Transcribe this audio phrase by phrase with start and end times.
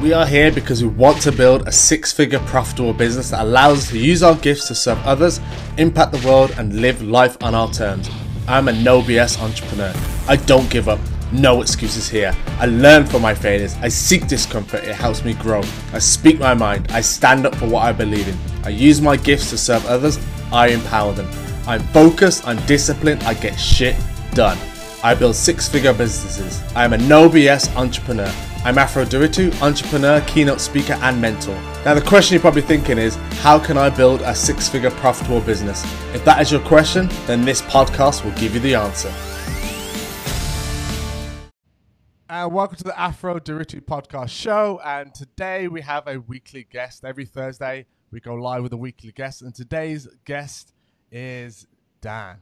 [0.00, 3.78] We are here because we want to build a six figure profitable business that allows
[3.78, 5.40] us to use our gifts to serve others,
[5.76, 8.08] impact the world, and live life on our terms.
[8.46, 9.92] I'm a no BS entrepreneur.
[10.28, 11.00] I don't give up.
[11.32, 12.32] No excuses here.
[12.60, 13.74] I learn from my failures.
[13.82, 14.84] I seek discomfort.
[14.84, 15.62] It helps me grow.
[15.92, 16.92] I speak my mind.
[16.92, 18.38] I stand up for what I believe in.
[18.62, 20.16] I use my gifts to serve others.
[20.52, 21.28] I empower them.
[21.66, 22.46] I'm focused.
[22.46, 23.24] I'm disciplined.
[23.24, 23.96] I get shit
[24.32, 24.58] done.
[25.02, 26.62] I build six figure businesses.
[26.76, 28.32] I am a no BS entrepreneur.
[28.64, 31.54] I'm Afro Duritu, entrepreneur, keynote speaker, and mentor.
[31.84, 35.40] Now, the question you're probably thinking is how can I build a six figure profitable
[35.40, 35.84] business?
[36.12, 39.14] If that is your question, then this podcast will give you the answer.
[42.28, 44.80] And welcome to the Afro Duritu podcast show.
[44.84, 47.04] And today we have a weekly guest.
[47.04, 49.40] Every Thursday we go live with a weekly guest.
[49.40, 50.74] And today's guest
[51.12, 51.64] is
[52.00, 52.38] Dan.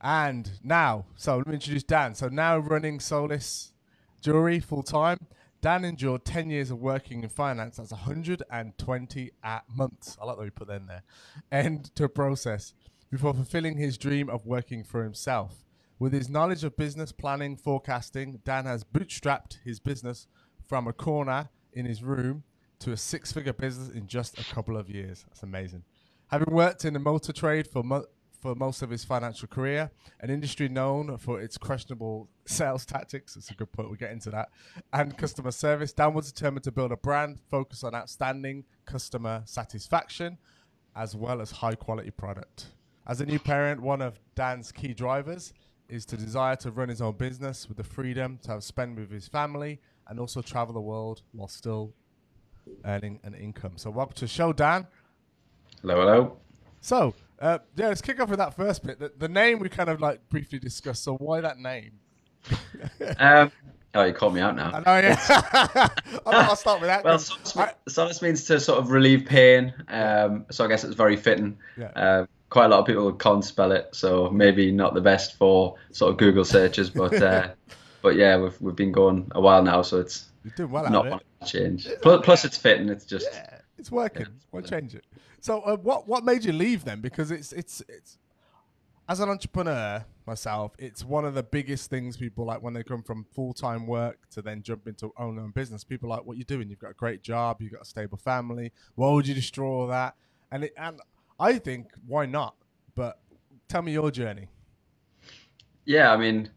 [0.00, 2.14] And now, so let me introduce Dan.
[2.14, 3.74] So now running Solace
[4.22, 5.18] Jewelry full time.
[5.62, 7.76] Dan endured 10 years of working in finance.
[7.76, 10.18] That's 120 at months.
[10.20, 11.04] I like that we put that in there.
[11.52, 12.74] End to a process
[13.12, 15.64] before fulfilling his dream of working for himself.
[16.00, 20.26] With his knowledge of business planning, forecasting, Dan has bootstrapped his business
[20.66, 22.42] from a corner in his room
[22.80, 25.24] to a six figure business in just a couple of years.
[25.28, 25.84] That's amazing.
[26.26, 28.06] Having worked in the motor trade for mo-
[28.42, 33.36] for most of his financial career, an industry known for its questionable sales tactics.
[33.36, 33.88] It's a good point.
[33.88, 34.48] We'll get into that.
[34.92, 35.92] And customer service.
[35.92, 40.38] Dan was determined to build a brand focused on outstanding customer satisfaction
[40.96, 42.66] as well as high quality product.
[43.06, 45.54] As a new parent, one of Dan's key drivers
[45.88, 49.10] is to desire to run his own business with the freedom to have spend with
[49.10, 51.94] his family and also travel the world while still
[52.84, 53.72] earning an income.
[53.76, 54.86] So welcome to the show, Dan.
[55.80, 56.36] Hello, hello.
[56.80, 59.00] So, uh, yeah, let's kick off with that first bit.
[59.00, 61.02] The, the name we kind of like briefly discussed.
[61.02, 61.98] So, why that name?
[63.18, 63.50] um,
[63.94, 64.70] oh, you called me out now.
[64.72, 65.20] I know, yeah.
[66.24, 67.04] I'll, I'll, start with that.
[67.04, 69.74] well, solace, means to sort of relieve pain.
[69.88, 71.58] Um, so I guess it's very fitting.
[71.76, 71.90] Yeah.
[71.96, 75.74] Uh, quite a lot of people can't spell it, so maybe not the best for
[75.90, 76.90] sort of Google searches.
[76.90, 77.48] But uh,
[78.02, 81.22] but yeah, we've we've been going a while now, so it's You're doing well not
[81.40, 81.88] to change.
[82.02, 82.88] Plus, plus, it's fitting.
[82.88, 84.26] It's just yeah, it's working.
[84.26, 85.04] Yeah, Won't change it.
[85.40, 87.00] So uh, what what made you leave then?
[87.00, 88.18] Because it's it's it's
[89.08, 93.02] as an entrepreneur myself, it's one of the biggest things people like when they come
[93.02, 95.82] from full time work to then jump into own own business.
[95.82, 96.70] People like what you're doing.
[96.70, 97.60] You've got a great job.
[97.60, 98.72] You've got a stable family.
[98.94, 100.14] Why would you destroy all that?
[100.52, 101.00] And it, and
[101.40, 102.54] I think why not?
[102.94, 103.18] But
[103.68, 104.46] tell me your journey.
[105.84, 106.50] Yeah, I mean,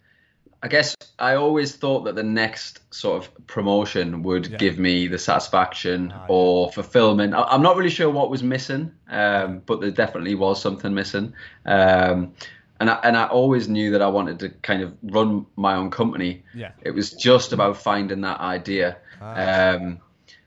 [0.63, 4.57] I guess I always thought that the next sort of promotion would yeah.
[4.57, 6.73] give me the satisfaction oh, or yeah.
[6.73, 7.33] fulfillment.
[7.33, 11.33] I, am not really sure what was missing, um, but there definitely was something missing.
[11.65, 12.33] Um,
[12.79, 15.91] and I, and I always knew that I wanted to kind of run my own
[15.91, 16.43] company.
[16.53, 16.71] Yeah.
[16.81, 18.97] It was just about finding that idea.
[19.21, 19.75] Ah.
[19.75, 19.99] Um,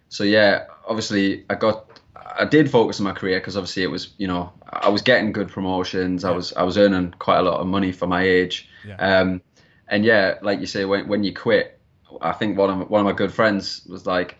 [0.08, 2.00] so yeah, obviously I got
[2.38, 5.32] I did focus on my career because obviously it was you know I was getting
[5.32, 6.22] good promotions.
[6.22, 6.30] Yeah.
[6.30, 8.68] I was I was earning quite a lot of money for my age.
[8.86, 8.96] Yeah.
[8.96, 9.40] Um,
[9.88, 11.78] and yeah, like you say, when when you quit,
[12.20, 14.36] I think one of one of my good friends was like,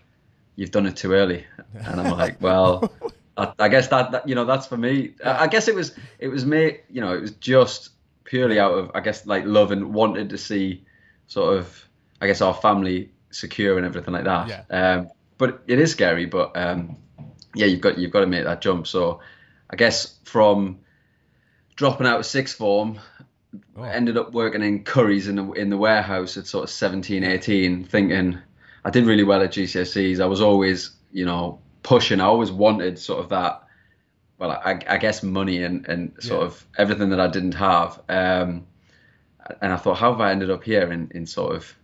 [0.57, 1.45] "You've done it too early,"
[1.75, 2.93] and I'm like, "Well."
[3.37, 5.13] I, I guess that, that, you know that's for me.
[5.25, 6.79] I, I guess it was it was me.
[6.91, 7.91] You know, it was just
[8.25, 10.85] purely out of I guess like love and wanted to see
[11.29, 11.89] sort of
[12.21, 14.49] I guess our family secure and everything like that.
[14.49, 14.63] Yeah.
[14.71, 16.27] Um, but it is scary.
[16.27, 16.97] But um,
[17.55, 18.87] yeah, you've got you've got to make that jump.
[18.87, 19.21] So
[19.71, 20.81] I guess from
[21.77, 22.99] dropping out of sixth form
[23.77, 23.83] Oh.
[23.83, 27.85] Ended up working in Curry's in the in the warehouse at sort of 17, 18,
[27.85, 28.39] thinking
[28.85, 30.21] I did really well at GCSEs.
[30.21, 32.21] I was always, you know, pushing.
[32.21, 33.63] I always wanted sort of that.
[34.39, 36.47] Well, I, I guess money and, and sort yeah.
[36.47, 38.01] of everything that I didn't have.
[38.09, 38.67] Um,
[39.61, 41.75] and I thought, how have I ended up here in, in sort of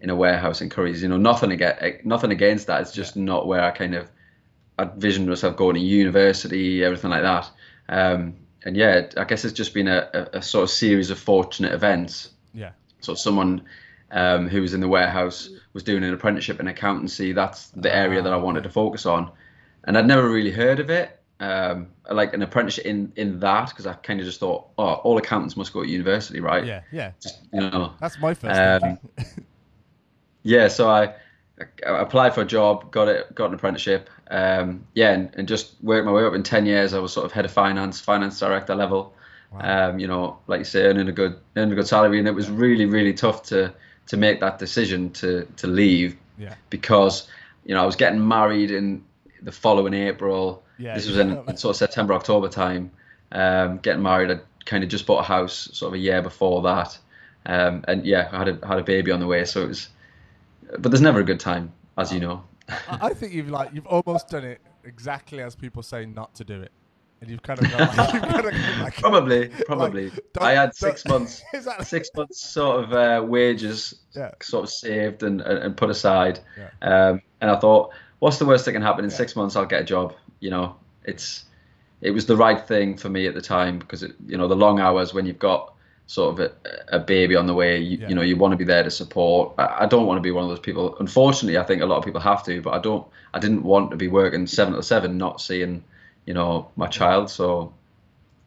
[0.00, 1.02] in a warehouse in Curry's?
[1.02, 2.80] You know, nothing against nothing against that.
[2.80, 3.24] It's just yeah.
[3.24, 4.10] not where I kind of
[4.78, 7.50] I envisioned myself going to university, everything like that.
[7.88, 11.18] Um, and yeah, I guess it's just been a, a, a, sort of series of
[11.18, 12.30] fortunate events.
[12.52, 12.72] Yeah.
[13.00, 13.62] So someone
[14.10, 17.32] um, who was in the warehouse was doing an apprenticeship in accountancy.
[17.32, 19.30] That's the area that I wanted to focus on,
[19.84, 21.14] and I'd never really heard of it.
[21.40, 25.18] Um, like an apprenticeship in in that because I kind of just thought, oh, all
[25.18, 26.64] accountants must go to university, right?
[26.64, 27.12] Yeah, yeah.
[27.20, 28.58] Just, you know, that's my first.
[28.58, 28.98] Um,
[30.42, 31.14] yeah, so I
[31.86, 34.10] I applied for a job, got it, got an apprenticeship.
[34.30, 36.92] Um, yeah, and, and, just worked my way up in ten years.
[36.92, 39.14] I was sort of head of finance, finance director level.
[39.52, 39.88] Wow.
[39.90, 42.34] Um, you know, like you say, earning a good, earning a good salary, and it
[42.34, 43.72] was really, really tough to
[44.08, 46.16] to make that decision to to leave.
[46.36, 46.54] Yeah.
[46.68, 47.26] Because
[47.64, 49.04] you know I was getting married in
[49.42, 50.62] the following April.
[50.78, 50.94] Yeah.
[50.94, 52.90] This was in, in sort of September, October time.
[53.32, 56.62] Um, getting married, I kind of just bought a house sort of a year before
[56.62, 56.98] that.
[57.46, 59.88] Um, and yeah, I had a had a baby on the way, so it was
[60.78, 62.44] but there's never a good time, as you know.
[62.88, 66.60] I, think you've like you've almost done it exactly as people say not to do
[66.60, 66.72] it,
[67.20, 70.10] and you've kind of gone like, you've kind of gone like Probably, probably.
[70.10, 71.84] don't- I had six months, Exactly.
[71.84, 74.30] six months sort of uh, wages Yeah.
[74.42, 76.40] sort of saved and, and, and put aside.
[76.56, 76.70] Yeah.
[76.82, 79.04] Um, and I thought, what's the worst that can happen?
[79.04, 79.16] In Yeah.
[79.16, 80.14] six months, I'll get a job.
[80.40, 81.44] You know, it's
[82.00, 84.54] it was the right thing for me at the time because it, you know the
[84.56, 85.74] long hours when you've got
[86.08, 88.08] sort of a, a baby on the way, you, Yeah.
[88.08, 89.54] you know, you want to be there to support.
[89.58, 90.96] I, I don't want to be one of those people.
[90.98, 93.06] Unfortunately, I think a lot of people have to, but I don't.
[93.34, 95.84] I didn't want to be working seven to seven, not seeing,
[96.24, 97.28] you know, my child.
[97.30, 97.74] So,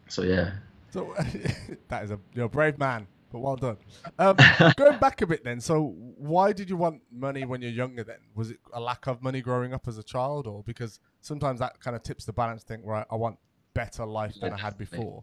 [0.08, 0.50] so yeah.
[0.90, 1.14] So
[1.88, 3.76] that is a you're a brave man, but well done.
[4.18, 4.36] Um,
[4.76, 8.02] going back a bit then, so why did you want money when you're younger?
[8.02, 11.60] Then was it a lack of money growing up as a child, or because sometimes
[11.60, 12.64] that kind of tips the balance?
[12.64, 13.38] Think right, I want
[13.72, 15.22] better life than I had before.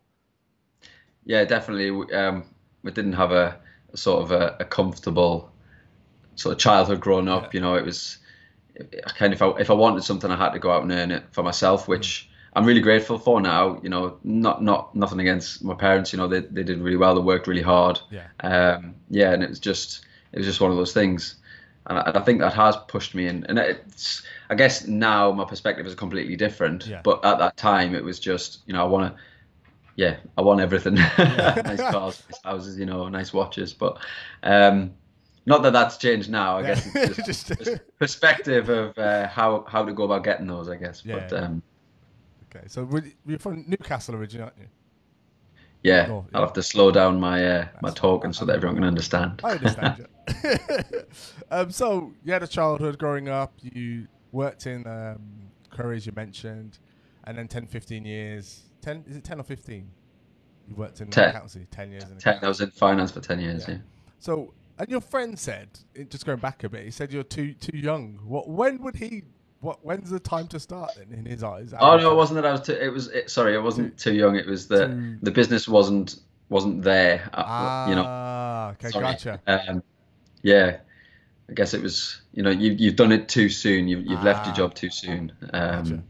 [1.26, 1.92] Yeah, definitely.
[1.92, 2.44] we- Um,
[2.84, 3.58] we didn't have a,
[3.94, 5.52] a sort of a, a comfortable
[6.36, 7.44] sort of childhood growing up.
[7.44, 7.50] Yeah.
[7.54, 8.18] You know, it was
[8.80, 10.92] I kind of if I, if I wanted something, I had to go out and
[10.92, 13.80] earn it for myself, which I'm really grateful for now.
[13.84, 16.14] You know, not not nothing against my parents.
[16.14, 17.16] You know, they they did really well.
[17.16, 18.00] They worked really hard.
[18.10, 18.28] Yeah.
[18.40, 21.36] Um, yeah, and it was just it was just one of those things,
[21.88, 23.46] and I, and I think that has pushed me in.
[23.50, 26.88] And it's I guess now my perspective is completely different.
[26.88, 27.02] Yeah.
[27.04, 29.22] But at that time, it was just you know I want to
[30.00, 30.94] yeah, I want everything.
[31.18, 33.74] nice cars, nice houses, you know, nice watches.
[33.74, 33.98] But
[34.44, 34.92] um,
[35.46, 36.58] not that that's changed now.
[36.60, 40.70] I guess it's just, Just- perspective of uh, how how to go about getting those.
[40.70, 41.02] I guess.
[41.02, 41.38] But Yeah.
[41.46, 41.62] um,
[42.52, 44.68] Okay, so you- you're from Newcastle originally, aren't you?
[45.84, 46.22] yeah, yeah.
[46.34, 49.42] I'll have to slow down my uh, my talking so that everyone can understand.
[49.44, 50.08] I understand
[51.52, 53.52] um, so you had a childhood growing up.
[53.62, 55.20] You worked in um,
[55.70, 56.80] Curry's, you mentioned,
[57.26, 58.64] and then 10, 15 years.
[58.82, 59.90] 10, is it 10 or 15?
[60.68, 61.30] You worked in 10.
[61.30, 63.66] accountancy, 10 years in Ten, I was in finance for ten years.
[63.68, 63.76] Yeah.
[63.76, 63.80] Yeah.
[64.20, 65.68] So, and your friend said,
[66.10, 68.20] just going back a bit, he said you're too too young.
[68.24, 68.48] What?
[68.48, 69.24] When would he?
[69.62, 69.84] What?
[69.84, 70.92] When's the time to start?
[70.96, 71.74] Then, in his eyes.
[71.80, 72.74] Oh no, it wasn't that I was too.
[72.74, 74.36] It was it, sorry, it wasn't too young.
[74.36, 77.28] It was that Too- the business wasn't wasn't there.
[77.34, 79.04] Ah, you know, okay, Sorry.
[79.04, 79.42] gotcha.
[79.48, 79.82] Um,
[80.44, 80.78] yeah,
[81.50, 82.22] I guess it was.
[82.32, 83.88] You know, you you've done it too soon.
[83.88, 84.58] You've you've left your Ah.
[84.58, 85.32] job too soon.
[85.52, 86.04] Um, Gotcha.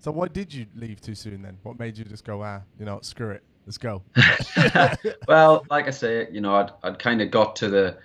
[0.00, 1.58] So why did you leave too soon then?
[1.62, 4.02] What made you just go, ah, you know, screw it, let's go?
[5.28, 7.98] well, like I say, you know, I'd I'd kind of got to the,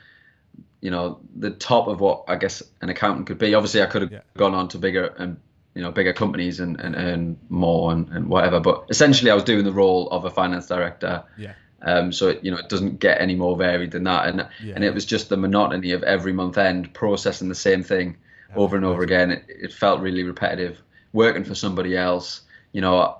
[0.81, 3.53] you know, the top of what I guess an accountant could be.
[3.53, 4.21] Obviously, I could have Yeah.
[4.37, 5.37] gone on to bigger and
[5.73, 8.59] you know bigger companies and, and earn more and, and whatever.
[8.59, 11.23] But essentially, I was doing the role of a finance director.
[11.37, 11.53] Yeah.
[11.81, 14.75] Um, so it, you know, it doesn't get any more varied than that, and Yeah.
[14.75, 18.17] and it was just the monotony of every month end processing the same thing
[18.53, 19.31] over and over again.
[19.31, 20.81] It, it felt really repetitive.
[21.15, 22.41] Working for somebody else,
[22.73, 23.15] you know, I,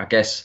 [0.00, 0.44] I guess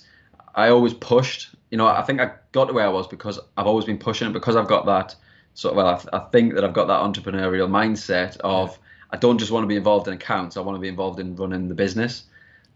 [0.56, 1.54] I always pushed.
[1.70, 4.32] You know, I think I got to where I was because I've always been pushing
[4.32, 5.16] because I've got that
[5.54, 5.78] sort of.
[5.78, 8.80] Well, I, th- I think that I've got that entrepreneurial mindset of
[9.12, 10.56] I don't just want to be involved in accounts.
[10.56, 12.24] I want to be involved in running the business.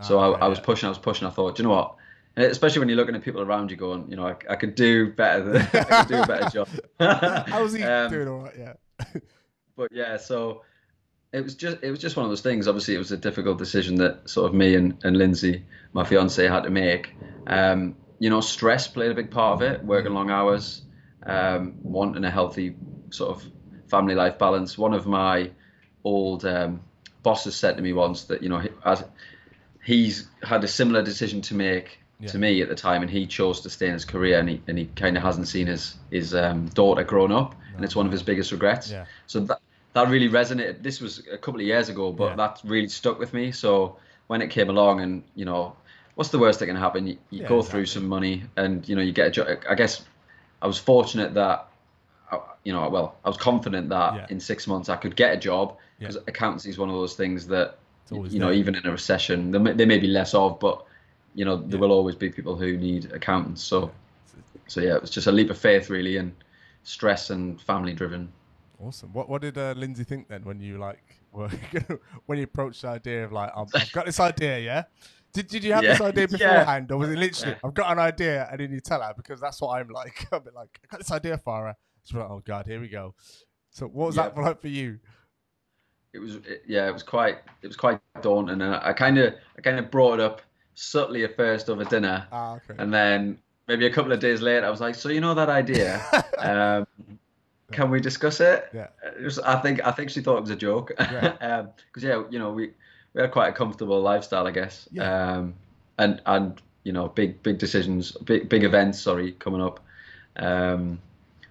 [0.02, 0.88] So Ah, I, I was pushing.
[0.88, 1.26] I was pushing.
[1.28, 1.96] I thought, "Do you know what?
[2.36, 4.76] And especially when you're looking at people around you, going, you know, I, I could
[4.76, 5.44] do better.
[5.44, 6.68] Than, I could do a better job.
[7.48, 8.54] How's he Um, doing all right?
[8.60, 8.74] Yeah.
[9.76, 10.64] but yeah, so
[11.34, 12.68] it was just it was just one of those things.
[12.68, 16.46] Obviously, it was a difficult decision that sort of me and, and Lindsay, my fiance,
[16.48, 17.14] had to make.
[17.48, 19.84] Um, you know, stress played a big part of it.
[19.84, 20.84] Working long hours,
[21.24, 22.76] um, wanting a healthy
[23.10, 23.44] sort of
[23.88, 24.78] family life balance.
[24.78, 25.52] One of my
[26.04, 26.82] old um,
[27.24, 29.04] bosses said to me once that you know he, as
[29.84, 32.30] he's had a similar decision to make Yeah.
[32.30, 34.62] to me at the time, and he chose to stay in his career, and he
[34.68, 38.06] and he kind of hasn't seen his his um, daughter grown up, and it's one
[38.06, 38.90] of his biggest regrets.
[38.92, 39.06] Yeah.
[39.28, 39.60] So that
[39.98, 40.84] that really resonated.
[40.84, 42.36] This was a couple of years ago, but Yeah.
[42.36, 43.52] that really stuck with me.
[43.52, 45.76] So when it came along, and you know,
[46.16, 47.08] what's the worst that can happen?
[47.08, 49.48] You, you Yeah, go through some money, and you know, you get a job.
[49.70, 50.06] I guess
[50.62, 51.68] I was fortunate that.
[52.32, 54.28] uh, You know, well, I was confident that Yeah.
[54.34, 57.48] in six months I could get a job because accountancy is one of those things
[57.48, 57.78] that
[58.12, 58.62] you know, there.
[58.62, 60.86] even in a recession, there may, there may be less of, but
[61.36, 63.62] you know, there will always be people who need accountants.
[63.64, 63.92] So,
[64.68, 66.32] so yeah, it was just a leap of faith, really, and
[66.84, 68.32] stress and family driven.
[68.80, 69.12] Awesome.
[69.14, 71.50] What What did uh, Lindsay think then when you like were
[72.26, 74.84] when you approached the idea of like I've, I've got this idea, yeah?
[75.34, 76.06] Did Did you have this Yeah.
[76.06, 76.38] idea Yeah.
[76.38, 79.40] beforehand, or was it literally I've got an idea and then you tell her because
[79.40, 80.28] that's what I'm like.
[80.32, 81.76] I'm like I got this idea for her.
[82.04, 83.16] She's like, oh god, here we go.
[83.72, 84.30] So what was Yeah.
[84.30, 85.00] that like for you?
[86.14, 89.36] It was, it, yeah, it was quite, it was quite daunting, and I kind of,
[89.58, 90.42] I kind of brought it up
[90.74, 92.74] subtly at first over dinner, Ah, okay.
[92.82, 95.50] and then maybe a couple of days later, I was like, so you know that
[95.50, 96.02] idea,
[96.40, 96.88] um,
[97.72, 98.70] can we discuss it?
[98.74, 98.88] Yeah.
[99.04, 101.36] It was, I think, I think she thought it was a joke, Yeah.
[101.42, 102.72] um, because yeah, you know, we
[103.14, 105.34] we had quite a comfortable lifestyle, I guess, Yeah.
[105.38, 105.56] um,
[105.98, 109.80] and and you know, big big decisions, big big events, sorry, coming up,
[110.38, 111.00] um,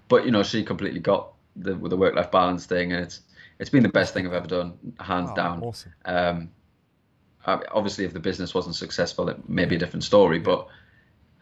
[0.08, 3.20] but you know, she completely got the the work life balance thing, and it's
[3.58, 5.62] it's been the best thing I've ever done, hands Oh, down.
[5.62, 5.92] awesome.
[6.04, 6.50] Um,
[7.46, 10.38] obviously, if the business wasn't successful, it may be a different story.
[10.38, 10.66] But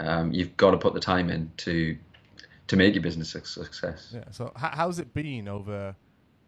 [0.01, 1.97] um, you've got to put the time in to
[2.67, 4.13] to make your business a success.
[4.15, 4.25] Yeah.
[4.31, 5.95] So how, how's it been over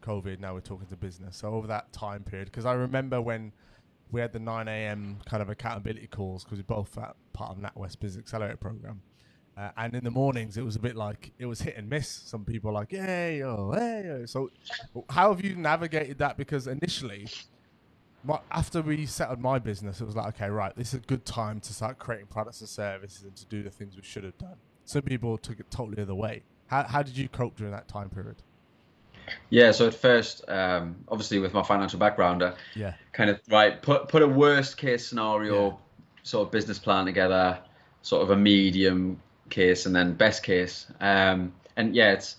[0.03, 0.41] COVID?
[0.41, 1.37] Now we're talking to business.
[1.37, 3.53] So over that time period, because I remember when
[4.11, 5.19] we had the 9 a.m.
[5.27, 6.97] kind of accountability calls because we're both
[7.33, 9.03] part of NatWest Business Accelerator program.
[9.57, 12.09] Uh, and in the mornings, it was a bit like it was hit and miss.
[12.09, 14.51] Some people like, "Yay, oh, hey!" oh." So,
[15.09, 16.37] how have you navigated that?
[16.37, 17.27] Because initially,
[18.23, 21.25] my, after we settled my business, it was like, okay, right, this is a good
[21.25, 24.37] time to start creating products and services and to do the things we should have
[24.37, 24.57] done.
[24.87, 26.43] Some people took it totally the other way.
[26.69, 28.37] How, how did you cope during that time period?
[29.51, 29.73] Yeah.
[29.73, 32.95] So at first, um, obviously, with my financial background, I Yeah.
[33.13, 35.77] kind of right put put a worst case scenario Yeah.
[36.23, 37.59] sort of business plan together,
[38.03, 40.87] sort of a medium case and then best case.
[41.01, 42.37] Um, and yeah, it's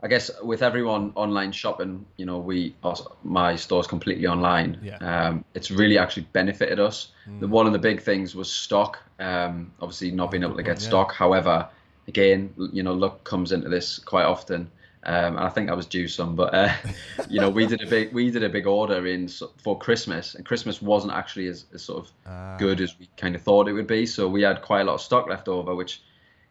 [0.00, 4.78] I guess with everyone online shopping, you know, we also, my store's completely online.
[4.80, 4.96] Yeah.
[4.98, 7.10] Um, it's really actually benefited us.
[7.40, 7.50] The Mm.
[7.50, 8.98] one of the big things was stock.
[9.18, 10.86] Um, obviously not being able to get yeah.
[10.88, 11.12] stock.
[11.12, 11.68] However,
[12.08, 14.70] again, you know, luck comes into this quite often.
[15.04, 16.72] Um, and I think I was due some, but uh,
[17.30, 19.28] you know, we did a big we did a big order in
[19.62, 22.56] for Christmas, and Christmas wasn't actually as, as sort of Ah.
[22.58, 24.06] good as we kind of thought it would be.
[24.06, 26.02] So we had quite a lot of stock left over, which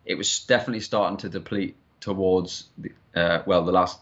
[0.06, 4.00] it was definitely starting to deplete towards the uh, well the last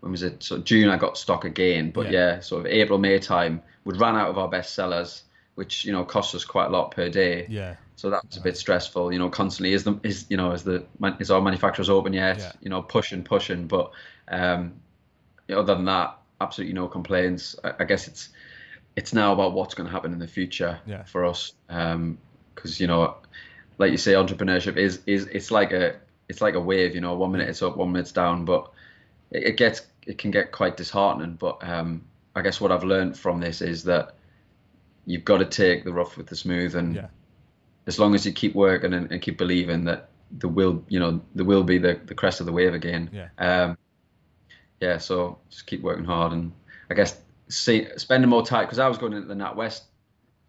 [0.00, 0.42] when was it?
[0.42, 2.34] So June I got stock again, but Yeah.
[2.34, 5.22] yeah, sort of April May time we'd run out of our best sellers,
[5.54, 7.46] which you know cost us quite a lot per day.
[7.48, 7.76] Yeah.
[7.96, 9.28] So that's was a bit stressful, you know.
[9.30, 10.84] Constantly is the is you know is the
[11.20, 12.38] is our manufacturers open yet?
[12.38, 12.52] Yeah.
[12.60, 13.92] You know, pushing, pushing, but
[14.28, 14.74] um,
[15.48, 17.56] other than that, absolutely no complaints.
[17.62, 18.30] I, I guess it's
[18.96, 21.04] it's now about what's going to happen in the future Yeah.
[21.04, 23.16] for us, because you know,
[23.78, 25.96] like you say, entrepreneurship is is it's like a
[26.28, 26.94] it's like a wave.
[26.94, 28.70] You know, one minute it's up, one minute it's down, but
[29.30, 31.36] it, it gets it can get quite disheartening.
[31.36, 32.02] But um,
[32.34, 34.14] I guess what I've learned from this is that
[35.06, 37.06] you've got to take the rough with the smooth and Yeah.
[37.86, 41.20] as long as you keep working and, and keep believing that there will, you know,
[41.34, 43.10] there will be the, the crest of the wave again.
[43.12, 43.28] Yeah.
[43.38, 43.78] Um,
[44.80, 44.98] yeah.
[44.98, 46.52] So just keep working hard and
[46.90, 47.16] I guess
[47.48, 49.82] see, spending more time because I was going into the NatWest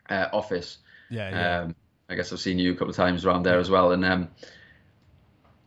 [0.10, 0.78] uh, office.
[1.10, 1.30] Yeah.
[1.30, 1.60] Yeah.
[1.62, 1.76] Um,
[2.10, 4.30] I guess I've seen you a couple of times around there as well, and um,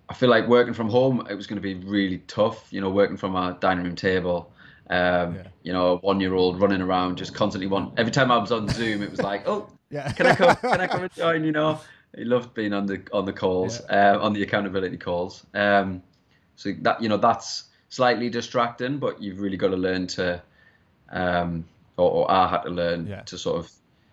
[0.09, 2.73] I feel like working from home it was going to be really tough.
[2.73, 4.53] You know, working from a dining room table.
[4.91, 5.43] Um, Yeah.
[5.63, 7.99] You know, a one-year-old running around just constantly want.
[7.99, 10.11] Every time I was on Zoom, it was like, oh, yeah.
[10.13, 10.57] can I come?
[10.57, 11.45] Can I come and join?
[11.45, 11.81] You know,
[12.17, 15.45] he loved being on the on the calls, uh, on the accountability calls.
[15.55, 16.03] Um,
[16.57, 20.43] so that you know that's slightly distracting, but you've really got to learn to,
[21.11, 21.65] um,
[21.97, 23.23] or, or I had to learn Yeah.
[23.23, 23.71] to sort of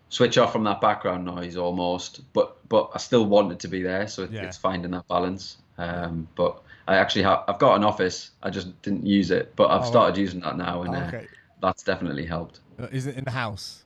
[0.08, 2.20] switch off from that background noise almost.
[2.34, 4.42] But but I still wanted to be there, so it, Yeah.
[4.44, 5.56] it's finding that balance.
[5.78, 8.30] Um, but I actually have I've got an office.
[8.42, 11.20] I just didn't use it, but I've Oh, started using that now, and Oh, uh,
[11.60, 12.60] that's definitely helped.
[12.80, 13.84] Uh, Is it in the house?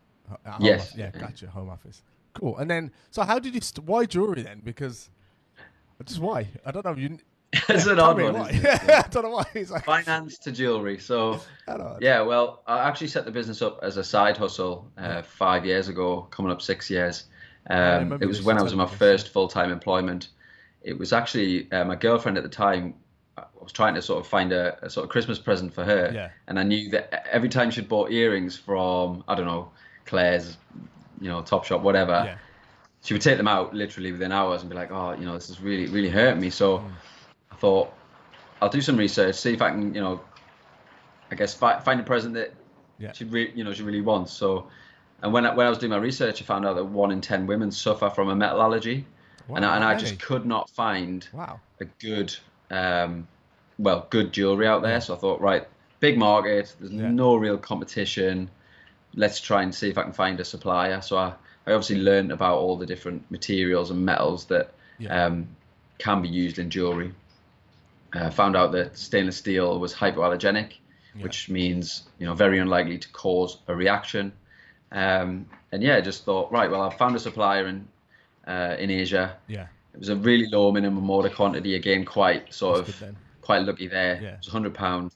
[0.61, 0.81] Yes.
[0.81, 0.97] office?
[0.97, 1.49] Yeah, gotcha.
[1.49, 2.03] Home office.
[2.35, 2.57] Cool.
[2.59, 3.61] And then, so how did you?
[3.61, 4.61] St- why jewelry then?
[4.65, 5.11] Because
[6.05, 6.49] just why?
[6.65, 6.95] I don't know.
[6.95, 7.19] You.
[7.69, 8.35] it's yeah, an odd one.
[8.35, 8.51] why.
[8.51, 8.67] isn't?
[8.91, 9.45] I don't know why.
[9.55, 9.85] It's like.
[9.85, 10.99] finance to jewelry.
[10.99, 11.99] So I don't know.
[12.01, 15.89] yeah, well, I actually set the business up as a side hustle uh, five years
[15.89, 17.25] ago, coming up six years.
[17.69, 19.23] Um, it was when I was in my told me this.
[19.23, 20.29] first full time employment.
[20.83, 22.95] It was actually uh, my girlfriend at the time.
[23.37, 26.11] I was trying to sort of find a, a sort of Christmas present for her,
[26.13, 26.31] Yeah.
[26.47, 29.73] and I knew that every time she'd bought earrings from I don't know
[30.07, 30.57] Claire's,
[31.21, 32.37] you know, Topshop, whatever, Yeah.
[33.03, 35.49] she would take them out literally within hours and be like, oh, you know, this
[35.51, 36.51] is really, really hurting me.
[36.51, 36.91] So Mm.
[37.53, 37.93] I thought,
[38.61, 40.21] I'll do some research, see if I can, you know,
[41.31, 42.53] I guess fi- find a present that
[42.99, 43.13] Yeah.
[43.13, 44.33] she really, you know, she really wants.
[44.33, 44.69] So,
[45.23, 47.21] and when I, when I was doing my research, I found out that one in
[47.21, 49.07] ten women suffer from a metal allergy,
[49.57, 51.61] and, I, and I just could not find Wow.
[51.81, 52.35] a good,
[52.71, 53.27] um,
[53.79, 55.01] well, good jewelry out there.
[55.01, 55.67] So I thought, right,
[56.01, 57.11] big market, there's Yeah.
[57.11, 58.51] no real competition.
[59.15, 61.01] Let's try and see if I can find a supplier.
[61.01, 61.29] So I,
[61.67, 65.27] I obviously learned about all the different materials and metals that Yeah.
[65.27, 65.49] um,
[65.99, 67.13] can be used in jewelry.
[68.13, 70.73] Uh, found out that stainless steel was hypoallergenic,
[71.15, 71.23] Yeah.
[71.23, 74.33] which means you know very unlikely to cause a reaction.
[74.93, 76.69] Um, and yeah, just thought right.
[76.71, 77.87] Well, I've found a supplier in
[78.51, 79.37] uh, in Asia.
[79.47, 79.67] Yeah.
[79.95, 81.75] It was a really low minimum order quantity.
[81.75, 84.21] Again, quite sort That's of quite lucky there.
[84.23, 84.29] Yeah.
[84.31, 85.13] It was hundred pound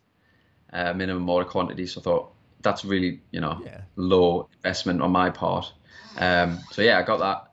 [0.73, 1.87] uh, minimum order quantity.
[1.87, 3.83] So I thought that's really you know Yeah.
[3.97, 5.73] low investment on my part.
[6.19, 7.53] Um, so yeah, I got that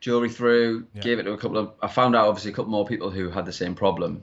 [0.00, 0.86] jewelry through.
[0.94, 1.02] Yeah.
[1.02, 1.72] Gave it to a couple of.
[1.82, 4.22] I found out obviously a couple more people who had the same problem.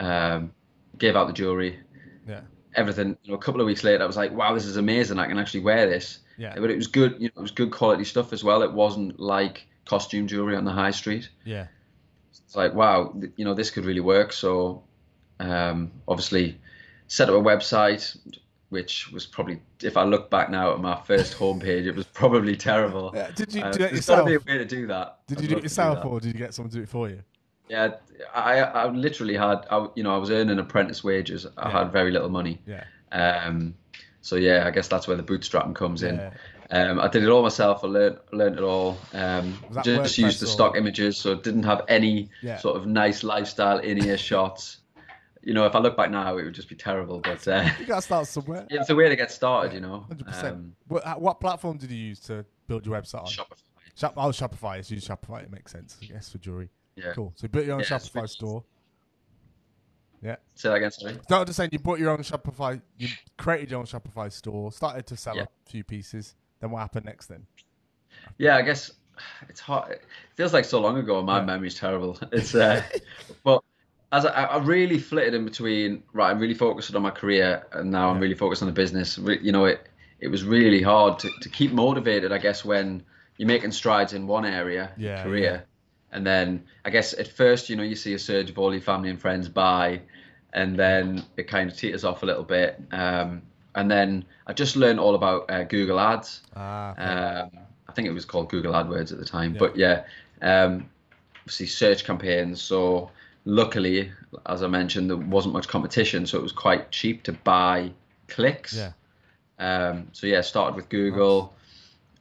[0.00, 0.52] Um,
[0.98, 1.78] gave out the jewelry.
[2.26, 2.40] Yeah.
[2.74, 3.16] Everything.
[3.22, 5.18] You know, a couple of weeks later, I was like, "Wow, this is amazing!
[5.18, 6.54] I can actually wear this." Yeah.
[6.56, 7.16] But it was good.
[7.18, 8.62] You know, it was good quality stuff as well.
[8.62, 11.66] It wasn't like costume jewelry on the high street Yeah.
[12.30, 14.82] it's like wow you know this could really work so
[15.40, 16.58] um, obviously
[17.06, 18.16] set up a website
[18.70, 22.54] which was probably, if I look back now at my first homepage, it was probably
[22.54, 23.12] terrible.
[23.14, 25.20] Yeah, Did you Uh, do it there's gotta be a way to do that.
[25.26, 26.06] Did I'd you do it yourself, that.
[26.06, 27.22] or did you get someone to do it for you?
[27.70, 27.94] Yeah,
[28.34, 31.46] I, I literally had, I, you know, I was earning apprentice wages.
[31.56, 31.78] I Yeah.
[31.78, 32.60] had very little money.
[32.66, 32.84] Yeah.
[33.10, 33.74] Um,
[34.20, 36.20] so yeah, I guess that's where the bootstrapping comes in.
[36.70, 36.90] Yeah.
[36.90, 37.82] Um, I did it all myself.
[37.82, 38.98] I learned learned it all.
[39.14, 42.58] Um, just used the or- stock images, so it didn't have any Yeah.
[42.58, 44.78] sort of nice lifestyle in ear shots.
[45.42, 47.20] You know, if I look back now, it would just be terrible.
[47.20, 48.66] But uh, You got to start somewhere.
[48.70, 49.72] it's a way to get started.
[49.72, 53.20] You know, Hundred um, What, uh, what platform did you use to build your website
[53.20, 53.26] on?
[53.26, 53.62] Shopify.
[53.94, 54.90] Shop, oh, Shopify.
[54.90, 55.42] Use Shopify.
[55.44, 55.96] It makes sense.
[56.02, 56.68] I guess for jewelry.
[56.96, 57.12] Yeah.
[57.14, 57.32] Cool.
[57.36, 58.64] So you built your own Yeah, Shopify store.
[60.22, 60.36] Yeah.
[60.54, 60.90] Say that again.
[60.90, 61.16] Sorry.
[61.30, 62.80] No, I'm just saying you bought your own Shopify.
[62.96, 64.70] You created your own Shopify store.
[64.72, 65.42] Started to sell Yeah.
[65.44, 66.34] a few pieces.
[66.60, 67.26] Then what happened next?
[67.26, 67.46] Then.
[68.38, 68.90] Yeah, I guess
[69.48, 69.92] it's hard.
[69.92, 70.02] It
[70.36, 71.22] feels like so long ago.
[71.22, 71.44] My Yeah.
[71.44, 72.18] memory's terrible.
[72.32, 72.82] It's uh,
[73.44, 73.62] but
[74.12, 76.02] as I, I really flitted in between.
[76.12, 79.18] Right, I'm really focused on my career, and now I'm really focused on the business.
[79.18, 79.88] You know, it
[80.20, 82.32] it was really hard to, to keep motivated.
[82.32, 83.04] I guess when
[83.36, 85.60] you're making strides in one area, Yeah, career, yeah.
[86.12, 88.82] and then I guess at first, you know, you see a surge of all your
[88.82, 90.02] family and friends buy,
[90.52, 92.80] and then it kind of teeters off a little bit.
[92.92, 93.42] Um,
[93.78, 96.42] and then I just learned all about uh, Google Ads.
[96.56, 96.92] Ah.
[96.92, 97.02] okay.
[97.02, 97.50] Um,
[97.88, 99.58] I think it was called Google AdWords at the time, Yeah.
[99.58, 100.04] but yeah,
[100.42, 100.88] um,
[101.40, 102.60] obviously search campaigns.
[102.60, 103.10] So
[103.44, 104.10] luckily,
[104.46, 107.92] as I mentioned, there wasn't much competition, so it was quite cheap to buy
[108.28, 108.74] clicks.
[108.76, 108.92] yeah.
[109.58, 111.54] Um, so yeah, started with Google.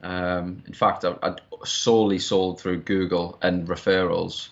[0.01, 4.49] Um, in fact, I, I'd solely sold through Google and referrals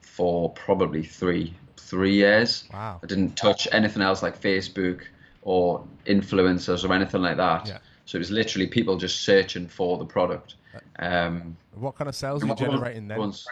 [0.00, 2.64] for probably three three years.
[2.72, 3.00] Wow.
[3.02, 5.02] I didn't touch anything else like Facebook
[5.42, 7.66] or influencers or anything like that.
[7.66, 7.78] Yeah.
[8.04, 10.54] So it was literally people just searching for the product.
[10.98, 13.18] Um, What kind of sales were you generating then?
[13.18, 13.46] once-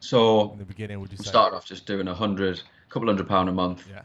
[0.00, 1.24] So In the beginning, would you say?
[1.28, 3.88] started off just doing a hundred, couple hundred pound a month.
[3.88, 4.02] Yeah.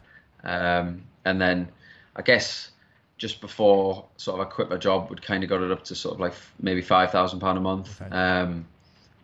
[0.78, 1.68] Um, and then
[2.16, 2.70] I guess
[3.16, 5.94] just before sort of I quit my job, would kind of got it up to
[5.96, 8.00] sort of like maybe five thousand pound a month.
[8.00, 8.14] Okay.
[8.14, 8.64] Um,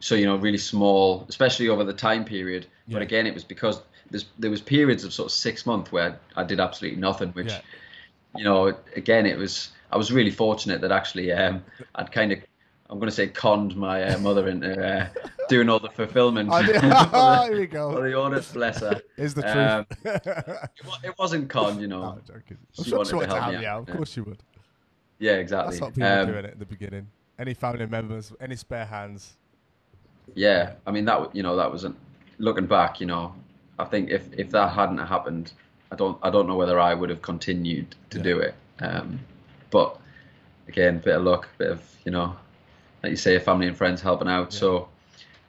[0.01, 2.67] so you know, really small, especially over the time period.
[2.89, 2.95] Yeah.
[2.95, 3.83] But again, it was because
[4.39, 7.61] there was periods of sort of six months where I did absolutely nothing, which Yeah.
[8.37, 11.63] you know, again, it was I was really fortunate that actually um,
[11.95, 12.39] I'd kind of
[12.91, 15.09] I'm going to say conned my uh, mother into uh,
[15.49, 16.51] doing all the fulfillment.
[16.53, 18.03] I did- for the- Here we for go.
[18.03, 19.01] the audit, bless her.
[19.17, 19.43] Is the
[19.79, 20.27] Um, truth.
[21.05, 22.03] It It wasn't con, you know.
[22.03, 22.59] no, I'm joking.
[22.79, 23.89] I'm she sure wanted to help me out.
[23.89, 24.43] Of course you would.
[25.19, 25.71] Yeah, exactly.
[25.79, 27.07] That's what people Um, doing at the beginning.
[27.39, 29.35] Any family members, any spare hands.
[30.35, 31.97] Yeah, I mean that you know that wasn't
[32.39, 33.01] looking back.
[33.01, 33.35] You know,
[33.79, 35.53] I think if if that hadn't happened,
[35.91, 38.25] I don't I don't know whether I would have continued to Yeah.
[38.25, 38.55] do it.
[38.81, 39.21] Um,
[39.71, 39.99] but
[40.69, 42.37] again, bit of luck, bit of you know,
[43.03, 44.53] like you say, family and friends helping out.
[44.53, 44.59] Yeah.
[44.61, 44.89] So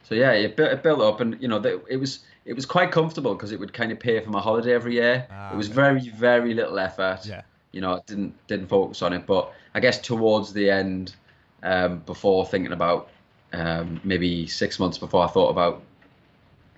[0.04, 2.92] so yeah, it built, it built up, and you know it was it was quite
[2.92, 5.28] comfortable because it would kind of pay for my holiday every year.
[5.32, 5.76] Ah, it was okay.
[5.76, 7.26] very very little effort.
[7.26, 7.42] Yeah.
[7.72, 9.26] you know, I didn't didn't focus on it.
[9.26, 11.16] But I guess towards the end,
[11.64, 13.10] um, before thinking about
[13.54, 15.82] um, maybe six months before I thought about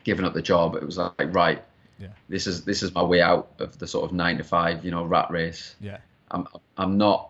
[0.07, 1.61] giving up the job, it was like right,
[1.99, 2.13] Yeah.
[2.29, 4.89] this is this is my way out of the sort of nine to five, you
[4.91, 5.75] know, rat race.
[5.81, 5.97] Yeah.
[6.31, 7.29] I'm I'm not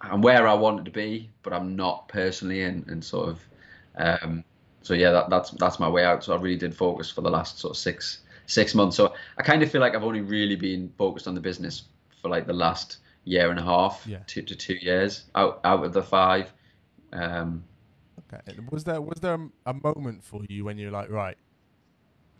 [0.00, 3.36] I'm where I wanted to be, but I'm not personally, and and sort of.
[3.96, 4.44] Um,
[4.82, 6.22] so yeah, that, that's that's my way out.
[6.24, 8.96] So I really did focus for the last sort of six six months.
[8.96, 11.84] So I kind of feel like I've only really been focused on the business
[12.20, 14.18] for like the last year and a half, Yeah.
[14.26, 16.52] two to two years out out of the five.
[17.12, 17.62] Um,
[18.32, 18.58] Okay.
[18.70, 21.36] Was there was there a moment for you when you're like, right,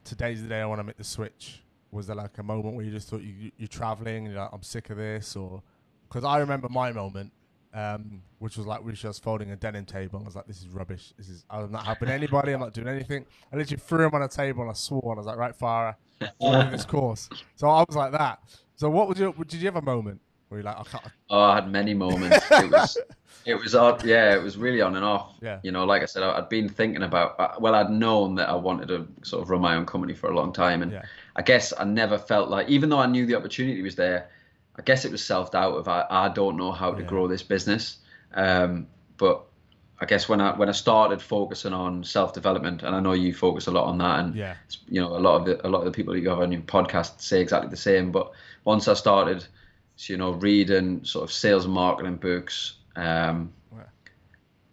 [0.06, 1.62] today's the day I want to make the switch?
[1.90, 4.50] Was there like a moment where you just thought you you're traveling and you're like,
[4.52, 5.62] I'm sick of this, or
[6.08, 7.32] because I remember my moment,
[7.74, 10.18] um, which was like we was folding a denim table.
[10.18, 11.12] and I was like, this is rubbish.
[11.16, 12.52] This is I'm not helping anybody.
[12.52, 13.26] I'm not doing anything.
[13.52, 15.02] I literally threw him on a table and I swore.
[15.04, 17.28] And I was like, right, Farah, this course.
[17.56, 18.40] So I was like that.
[18.76, 19.32] So what was your?
[19.32, 21.04] Did you have a moment where you're like, I can't?
[21.30, 22.44] Oh, I had many moments.
[22.50, 22.98] It was,
[23.44, 24.04] it was odd.
[24.04, 25.34] Yeah, it was really on and off.
[25.42, 25.58] Yeah.
[25.62, 27.38] You know, like I said, I'd been thinking about.
[27.38, 30.30] uh, Well, I'd known that I wanted to sort of run my own company for
[30.30, 31.02] a long time, and Yeah.
[31.34, 34.28] I guess I never felt like, even though I knew the opportunity was there,
[34.78, 37.08] I guess it was self doubt of I, I don't know how to Yeah.
[37.08, 37.98] grow this business.
[38.34, 39.42] Um, but
[39.98, 43.32] I guess when I when I started focusing on self development, and I know you
[43.32, 44.54] focus a lot on that, and Yeah.
[44.88, 46.52] you know a lot of the a lot of the people that you have on
[46.52, 48.12] your podcast say exactly the same.
[48.12, 48.30] But
[48.64, 49.46] once I started,
[49.98, 53.84] you know, reading sort of sales and marketing books, um, Yeah.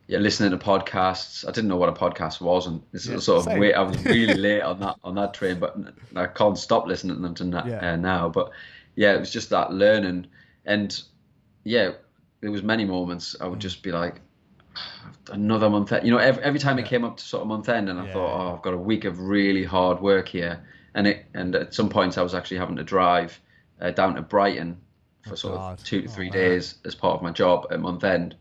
[0.08, 1.48] yeah, listening to podcasts.
[1.48, 3.74] I didn't know what a podcast was, and this Yeah, is sort of wait.
[3.74, 5.78] I was really late on that on that train, but
[6.16, 7.94] I can't stop listening to them to na- Yeah.
[7.94, 8.30] uh, now.
[8.30, 8.52] But
[8.96, 10.28] yeah, it was just that learning,
[10.66, 11.02] and
[11.64, 11.92] yeah,
[12.42, 14.22] there was many moments I would just be like,
[15.32, 15.92] another month.
[16.04, 18.06] You know, every, every time it came up to sort of month end, and I
[18.06, 21.56] Yeah, thought, oh, I've got a week of really hard work here, and it and
[21.56, 23.40] at some points I was actually having to drive
[23.82, 24.78] uh, down to Brighton
[25.24, 25.80] for oh, sort God.
[25.80, 28.36] of two to oh, three oh, days as part of my job at month end.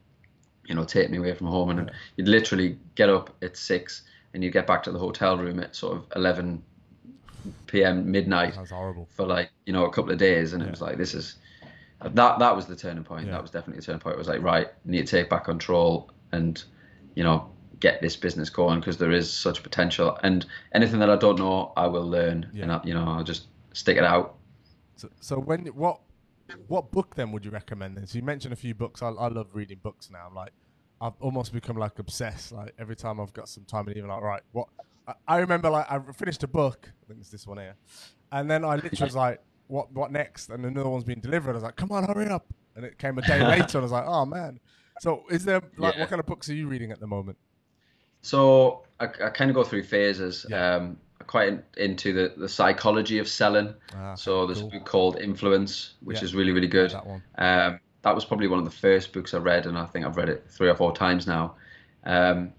[0.66, 1.94] You know, take me away from home, and yeah.
[2.16, 5.74] you'd literally get up at six and you'd get back to the hotel room at
[5.74, 6.62] sort of eleven
[7.66, 8.10] p.m.
[8.10, 8.54] midnight.
[8.56, 9.08] That's horrible.
[9.10, 10.68] For like you know a couple of days, and yeah.
[10.68, 11.36] it was like this is
[12.02, 13.26] that that was the turning point.
[13.26, 13.32] Yeah.
[13.32, 14.14] That was definitely the turning point.
[14.14, 16.62] It was like right, need to take back control and
[17.14, 20.18] you know get this business going because there is such potential.
[20.22, 22.62] And anything that I don't know, I will learn, yeah.
[22.62, 24.36] and I, you know I'll just stick it out.
[24.96, 26.00] So, so when what
[26.68, 27.96] what book then would you recommend?
[27.96, 29.02] Then so you mentioned a few books.
[29.02, 30.26] I, I love reading books now.
[30.28, 30.52] I'm like
[31.00, 32.52] I've almost become like obsessed.
[32.52, 34.68] Like every time I've got some time and even like right, what
[35.06, 36.88] I, I remember like I finished a book.
[37.02, 37.76] I think it's this one here,
[38.30, 40.50] and then I literally was like what what next?
[40.50, 41.50] And another one's being delivered.
[41.50, 42.46] I was like, come on, hurry up!
[42.76, 44.60] And it came a day later, and I was like, oh man.
[45.00, 46.00] So, is there like yeah.
[46.00, 47.38] what kind of books are you reading at the moment?
[48.20, 50.46] So I, I kind of go through phases.
[50.48, 50.76] Yeah.
[50.76, 53.74] Um, Quite into the, the psychology of selling.
[53.96, 54.68] Ah, so there's cool.
[54.68, 56.24] a book called Influence, which yeah.
[56.24, 56.90] is really really good.
[56.90, 57.22] That one.
[57.36, 60.16] Um, that was probably one of the first books I read, and I think I've
[60.16, 61.54] read it three or four times now.
[62.04, 62.52] Um,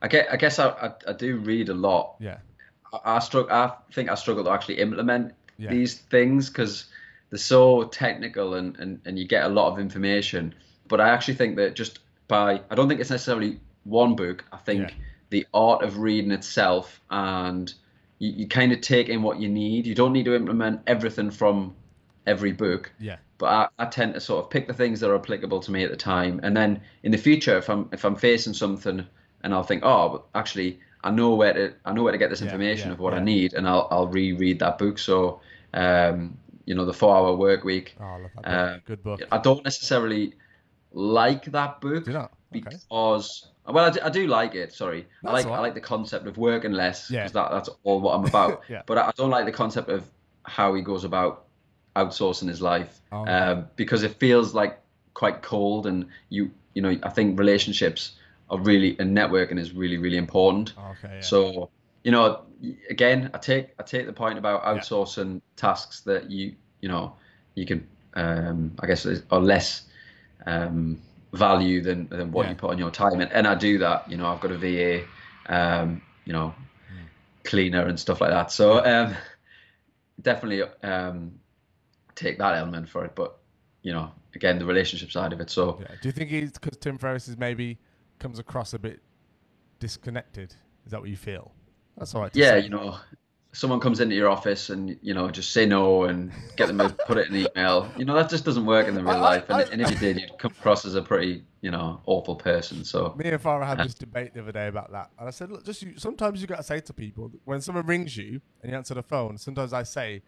[0.00, 2.16] I get, I guess I, I, I, do read a lot.
[2.20, 2.38] Yeah.
[2.92, 3.50] I, I struggle.
[3.50, 5.70] I think I struggle to actually implement yeah.
[5.70, 6.86] these things because
[7.30, 10.54] they're so technical and, and, and you get a lot of information.
[10.88, 14.44] But I actually think that just by, I don't think it's necessarily one book.
[14.52, 14.94] I think yeah.
[15.30, 17.72] the art of reading itself and
[18.18, 19.86] you, you kind of take in what you need.
[19.86, 21.74] You don't need to implement everything from
[22.26, 22.92] every book.
[22.98, 23.16] Yeah.
[23.38, 25.84] But I, I tend to sort of pick the things that are applicable to me
[25.84, 29.06] at the time, and then in the future, if I'm if I'm facing something,
[29.42, 32.30] and I'll think, oh, but actually, I know where to I know where to get
[32.30, 33.20] this information yeah, of what yeah.
[33.20, 34.98] I need, and I'll I'll reread that book.
[34.98, 35.40] So,
[35.74, 37.96] um, you know, the Four Hour Work Week.
[38.00, 39.20] Oh, uh, Good book.
[39.32, 40.34] I don't necessarily
[40.92, 42.26] like that book okay.
[42.54, 42.86] Because
[43.66, 44.72] well, I do, I do, like it.
[44.72, 48.00] Sorry, that's I like I like the concept of working less because that, that's all
[48.00, 48.62] what I'm about.
[48.68, 48.82] yeah.
[48.86, 50.04] But I don't like the concept of
[50.44, 51.46] how he goes about
[51.96, 54.80] outsourcing his life oh, um, because it feels like
[55.14, 58.16] quite cold and you you know I think relationships
[58.50, 60.74] are really and networking is really really important.
[60.78, 61.16] Okay.
[61.16, 61.20] Yeah.
[61.20, 61.70] So
[62.02, 62.42] you know,
[62.90, 65.40] again, I take I take the point about outsourcing yeah.
[65.56, 67.14] tasks that you you know
[67.54, 69.84] you can um, I guess are less
[70.46, 71.00] um,
[71.34, 72.50] value than than what yeah.
[72.50, 74.10] you put on your time, and, and I do that.
[74.10, 75.04] You know, I've got a VA,
[75.46, 76.54] um, you know,
[77.44, 78.50] cleaner and stuff like that.
[78.50, 79.14] So um,
[80.20, 81.32] definitely um,
[82.14, 83.38] take that element for it, but
[83.82, 85.50] you know, again, the relationship side of it.
[85.50, 85.94] So, yeah.
[86.00, 87.78] do you think he's because Tim Ferriss is maybe
[88.18, 89.00] comes across a bit
[89.78, 90.54] disconnected.
[90.86, 91.52] Is that what you feel?
[91.96, 92.30] That's all right.
[92.34, 92.60] yeah, say.
[92.60, 92.96] you know,
[93.54, 96.88] someone comes into your office and you know just say no and get them to
[97.06, 97.88] put it in an email.
[97.96, 99.48] You know that just doesn't work in the real life.
[99.48, 102.84] And, and, if you did, you'd come across as a pretty you know awful person.
[102.84, 105.50] So me and Farah had this debate the other day about that, and I said,
[105.50, 108.70] look, just you, sometimes you got to say to people when someone rings you and
[108.70, 109.38] you answer the phone.
[109.38, 110.22] Sometimes I say.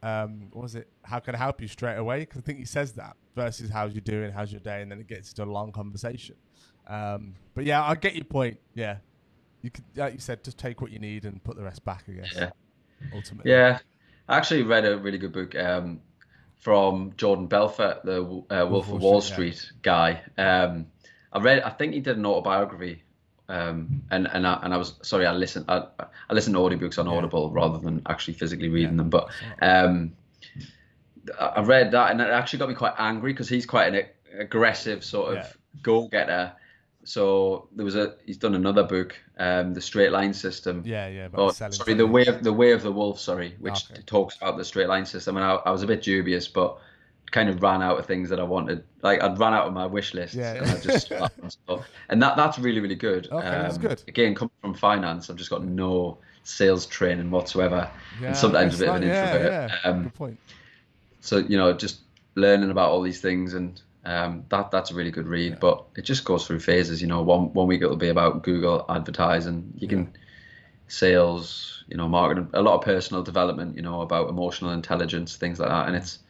[0.00, 0.86] Um, what was it?
[1.02, 2.20] How can I help you straight away?
[2.20, 5.00] Because I think he says that versus how's you doing, how's your day, and then
[5.00, 6.36] it gets into a long conversation.
[6.86, 8.60] Um, but yeah, I get your point.
[8.74, 8.98] Yeah,
[9.62, 12.04] you could, like you said, just take what you need and put the rest back.
[12.08, 12.32] I guess.
[12.32, 12.50] Yeah.
[13.14, 13.50] Ultimately.
[13.50, 13.78] Yeah,
[14.28, 16.00] I actually read a really good book um,
[16.58, 19.78] from Jordan Belfort, the uh, Wolf, of Wall Street, yeah.
[19.82, 20.22] guy.
[20.36, 20.86] Um,
[21.32, 21.62] I read.
[21.62, 23.02] I think he did an autobiography.
[23.50, 25.24] Um, and and I, and I was sorry.
[25.24, 25.64] I listened.
[25.68, 27.12] I, I listened to audiobooks on yeah.
[27.12, 28.96] Audible rather than actually physically reading yeah.
[28.96, 29.10] them.
[29.10, 29.30] But
[29.62, 30.12] um,
[31.40, 34.04] I read that, and it actually got me quite angry because he's quite an
[34.38, 36.52] aggressive sort of go getter.
[37.08, 40.82] So there was a he's done another book, um, the straight line system.
[40.84, 41.28] Yeah, yeah.
[41.32, 43.18] Oh, sorry, the way of the way of the wolf.
[43.18, 44.02] Sorry, which okay.
[44.04, 45.38] talks about the straight line system.
[45.38, 46.78] And I, I, was a bit dubious, but
[47.30, 48.84] kind of ran out of things that I wanted.
[49.00, 50.34] Like I'd run out of my wish list.
[50.34, 50.56] Yeah.
[50.56, 51.10] And I just
[52.10, 53.26] and that that's really really good.
[53.32, 54.02] Okay, um, that's good.
[54.06, 57.90] Again, coming from finance, I've just got no sales training whatsoever,
[58.20, 59.50] yeah, and sometimes a bit of an introvert.
[59.50, 59.90] Yeah, yeah.
[59.90, 60.38] Um, good point.
[61.22, 62.00] So you know, just
[62.34, 65.58] learning about all these things and um, that that's a really good read, yeah.
[65.60, 67.02] but it just goes through phases.
[67.02, 69.74] You know, one one week it'll be about Google advertising.
[69.76, 70.14] You can
[70.86, 73.76] sales, you know, marketing, a lot of personal development.
[73.76, 75.88] You know, about emotional intelligence, things like that.
[75.88, 76.20] And it's,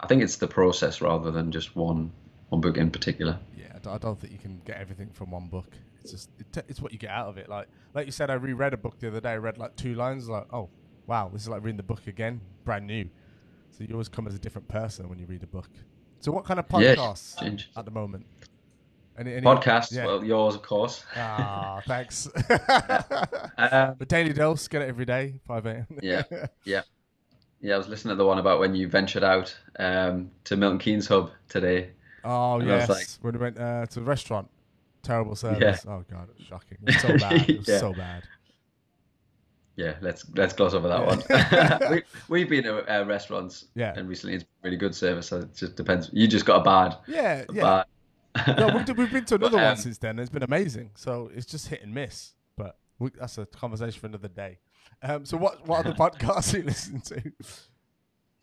[0.00, 2.10] I think it's the process rather than just one
[2.48, 3.38] one book in particular.
[3.54, 5.68] Yeah, I don't think you can get everything from one book.
[6.00, 7.50] It's just it, it's what you get out of it.
[7.50, 9.32] Like like you said, I reread a book the other day.
[9.32, 10.26] I read like two lines.
[10.26, 10.70] Like, oh
[11.06, 13.10] wow, this is like reading the book again, brand new.
[13.72, 15.68] So you always come as a different person when you read a book.
[16.20, 18.26] So what kind of podcasts yeah, at the moment?
[19.18, 19.92] Any, any podcasts?
[19.92, 20.06] Yeah.
[20.06, 21.04] Well, yours, of course.
[21.16, 22.26] Ah, thanks.
[23.56, 25.86] um, the Daily Dose, get it every day, 5 a.m.
[26.02, 26.22] yeah,
[26.64, 26.82] yeah.
[27.62, 30.78] Yeah, I was listening to the one about when you ventured out um, to Milton
[30.78, 31.90] Keynes Hub today.
[32.22, 32.88] Oh, and yes.
[32.88, 34.50] Like, when we went uh, to the restaurant.
[35.02, 35.84] Terrible service.
[35.86, 35.92] Yeah.
[35.92, 36.78] Oh, God, it was shocking.
[36.82, 37.48] It was so bad.
[37.48, 37.78] It was yeah.
[37.78, 38.24] so bad.
[39.76, 41.90] Yeah, let's let's gloss over that one.
[41.90, 43.92] we, we've been to uh, restaurants, Yeah.
[43.96, 45.28] and recently it's really good service.
[45.28, 46.10] So it just depends.
[46.12, 47.84] You just got a bad, Yeah, a yeah.
[48.36, 48.58] bad.
[48.58, 50.10] no, we've, we've been to another But, one um, since then.
[50.10, 50.90] and It's been amazing.
[50.94, 52.32] So it's just hit and miss.
[52.56, 54.58] But we, that's a conversation for another day.
[55.02, 57.32] Um, so what what other podcasts you listen to?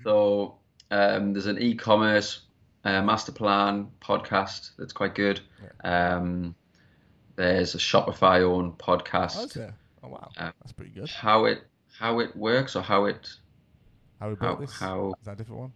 [0.03, 0.57] So
[0.91, 2.41] um, there's an e-commerce
[2.83, 5.39] uh, master plan podcast that's quite good.
[5.83, 6.53] Um,
[7.35, 9.53] there's a Shopify owned Oh, podcast.
[9.53, 9.75] there?
[10.03, 11.09] Oh wow, Uh, that's pretty good.
[11.09, 11.63] how it
[11.99, 13.29] how it works or how it
[14.19, 14.71] How we built how this?
[14.79, 15.73] how Is that a different one?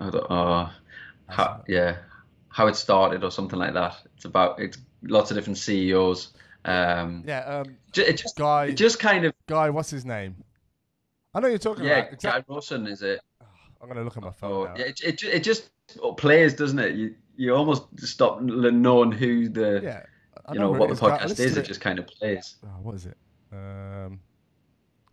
[0.00, 0.70] I don't know
[1.28, 1.96] how yeah
[2.48, 3.96] how it started or something like that.
[4.16, 6.32] It's about it's lots of different CEOs.
[6.64, 10.36] Um, Yeah, um, ju- it just guy, it just kind of guy, what's his name?
[11.34, 11.98] I know you're talking yeah.
[11.98, 12.12] about.
[12.12, 12.42] Exactly.
[12.48, 13.20] Guy Raz is it?
[13.80, 14.76] I'm gonna look at my phone Oh now.
[14.76, 15.70] yeah, it, it, it just
[16.16, 16.94] plays, doesn't it?
[16.96, 20.02] You you almost stop knowing who the Yeah,
[20.52, 21.54] you know, where what the podcast is.
[21.54, 22.56] to It just kind of plays.
[22.64, 23.16] Oh, what is it?
[23.52, 24.20] Um,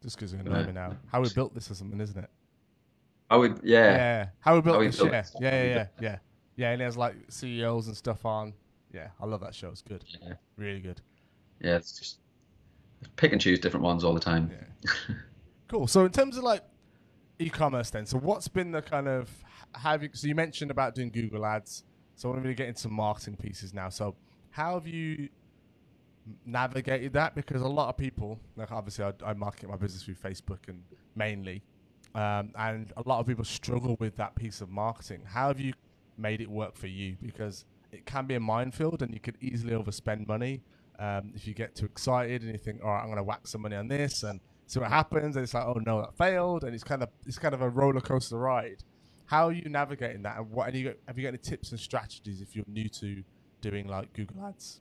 [0.01, 0.95] just because you're gonna know me now.
[1.11, 2.29] How we built this or something, isn't it?
[3.29, 3.83] I would Yeah.
[3.83, 4.27] yeah.
[4.39, 4.97] How we built How We this.
[4.97, 5.21] Built yeah.
[5.21, 5.35] This.
[5.39, 6.17] yeah, yeah, yeah, yeah,
[6.55, 6.71] yeah.
[6.71, 8.53] And there's like CEOs and stuff on.
[8.93, 9.69] Yeah, I love that show.
[9.69, 10.03] It's good.
[10.21, 10.33] Yeah.
[10.55, 11.01] Really good.
[11.61, 12.19] Yeah, it's just
[13.15, 14.49] pick and choose different ones all the time.
[14.51, 15.15] Yeah.
[15.67, 15.87] Cool.
[15.87, 16.63] So in terms of like
[17.39, 19.29] e-commerce, then, so what's been the kind of
[19.75, 20.09] have you?
[20.13, 21.83] So you mentioned about doing Google Ads.
[22.15, 23.89] So I want to really get into marketing pieces now.
[23.89, 24.15] So
[24.57, 25.29] how have you
[26.47, 27.35] navigated that?
[27.35, 30.81] Because a lot of people, like obviously, I, I market my business through Facebook and
[31.15, 31.61] mainly,
[32.15, 35.21] um, and a lot of people struggle with that piece of marketing.
[35.25, 35.73] How have you
[36.17, 37.17] made it work for you?
[37.21, 40.63] Because it can be a minefield, and you could easily overspend money
[40.97, 43.45] um, if you get too excited and you think, "All right, I'm going to whack
[43.45, 45.35] some money on this," and see what happens.
[45.35, 47.69] And it's like, "Oh no, that failed," and it's kind of it's kind of a
[47.69, 48.83] roller coaster ride.
[49.25, 50.37] How are you navigating that?
[50.39, 53.23] And what and you have you got any tips and strategies if you're new to
[53.61, 54.79] doing like Google Ads?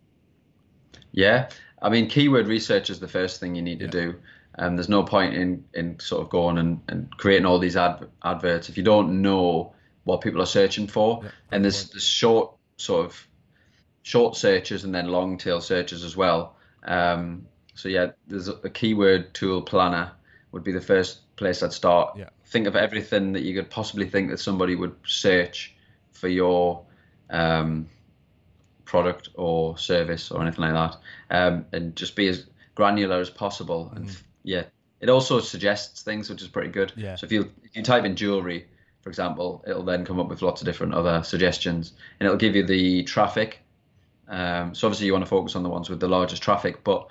[1.13, 1.49] Yeah,
[1.81, 4.15] I mean, keyword research is the first thing you need to do.
[4.59, 8.07] Um, there's no point in, in sort of going and, and creating all these ad,
[8.23, 11.21] adverts if you don't know what people are searching for.
[11.23, 11.93] Yeah, and there's, point.
[11.93, 13.27] there's short sort of
[14.03, 16.57] short searches and then long tail searches as well.
[16.85, 20.13] Um, so yeah, there's a, a keyword tool planner
[20.53, 22.17] would be the first place I'd start.
[22.17, 22.31] Yeah.
[22.47, 25.75] Think of everything that you could possibly think that somebody would search
[26.13, 26.85] for your
[27.29, 27.89] um,
[28.87, 30.97] product or service or anything like that,
[31.31, 33.93] um, and just be as granular as possible.
[33.95, 34.23] And Mm-hmm.
[34.45, 34.65] yeah,
[35.01, 36.93] it also suggests things, which is pretty good.
[36.97, 37.17] Yeah.
[37.17, 38.67] So if you if you type in jewelry,
[39.03, 42.57] for example, it'll then come up with lots of different other suggestions, and it'll give
[42.57, 43.61] you the traffic.
[44.29, 47.07] Um, so obviously you want to focus on the ones with the largest traffic, but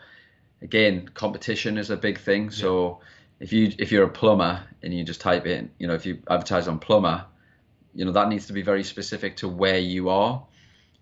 [0.61, 2.49] again, competition is a big thing.
[2.51, 2.99] So
[3.39, 6.19] if you if you're a plumber and you just type in, you know, if you
[6.29, 7.25] advertise on plumber,
[7.93, 10.43] you know that needs to be very specific to where you are.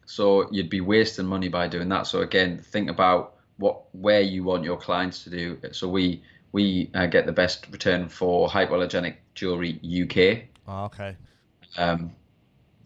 [0.06, 2.08] So you'd be wasting money by doing that.
[2.08, 5.58] So again, think about what where you want your clients to do.
[5.72, 10.50] So we we uh, get the best return for hypoallergenic jewelry UK.
[10.68, 11.16] Oh, okay.
[11.78, 12.14] Um,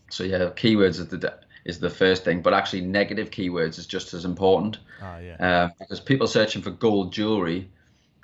[0.10, 4.14] so yeah, keywords is the is the first thing, but actually negative keywords is just
[4.14, 5.36] as important Ah, yeah.
[5.36, 7.70] uh, because people searching for gold jewelry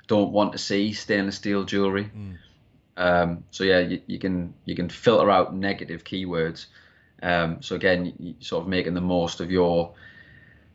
[0.06, 2.04] don't want to see stainless steel jewelry.
[2.04, 2.36] Mm.
[2.96, 6.66] Um, so yeah, you, you can you can filter out negative keywords.
[7.22, 9.94] Um, so again, sort of making the most of your,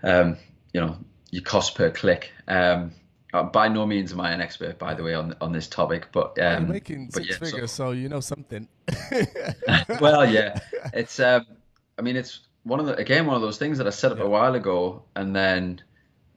[0.04, 0.38] um,
[0.74, 0.98] you know,
[1.32, 2.32] your cost per click.
[2.48, 2.92] Um,
[3.32, 6.08] uh, by no means am I an expert, by the way, on on this topic,
[6.12, 8.68] but You're um, making but six yeah, figures, so you know something.
[10.02, 10.60] well, yeah,
[10.94, 11.20] it's.
[11.20, 11.46] Um,
[12.00, 14.18] I mean, it's one of the again one of those things that I set up
[14.18, 14.24] Yeah.
[14.24, 15.82] a while ago and then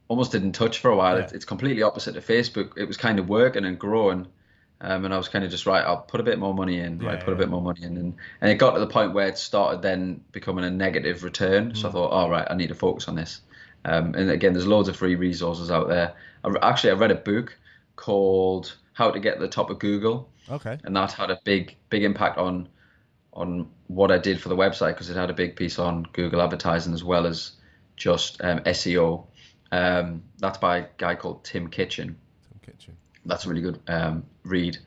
[0.08, 1.16] almost didn't touch for a while.
[1.16, 1.24] Yeah.
[1.24, 2.72] It's, it's completely opposite to Facebook.
[2.76, 4.26] It was kind of working and growing,
[4.82, 5.82] um, and I was kind of just right.
[5.84, 6.98] I'll put a bit more money in.
[6.98, 9.14] right, Yeah, put a bit more money in, and and it got to the point
[9.14, 11.74] where it started then becoming a negative return.
[11.74, 11.92] So I Mm.
[11.94, 13.40] thought, all right, I need to focus on this.
[13.84, 16.14] Um, and again, there's loads of free resources out there.
[16.44, 17.56] I, actually, I read a book
[17.96, 20.78] called How to Get to the Top of Google okay.
[20.84, 22.68] and that had a big big impact on
[23.32, 26.42] on what I did for the website because it had a big piece on Google
[26.42, 27.52] advertising as well as
[27.96, 29.26] just um, SEO.
[29.70, 32.18] Um, that's by a guy called Tim Kitchen.
[33.24, 34.78] That's a really good um, read,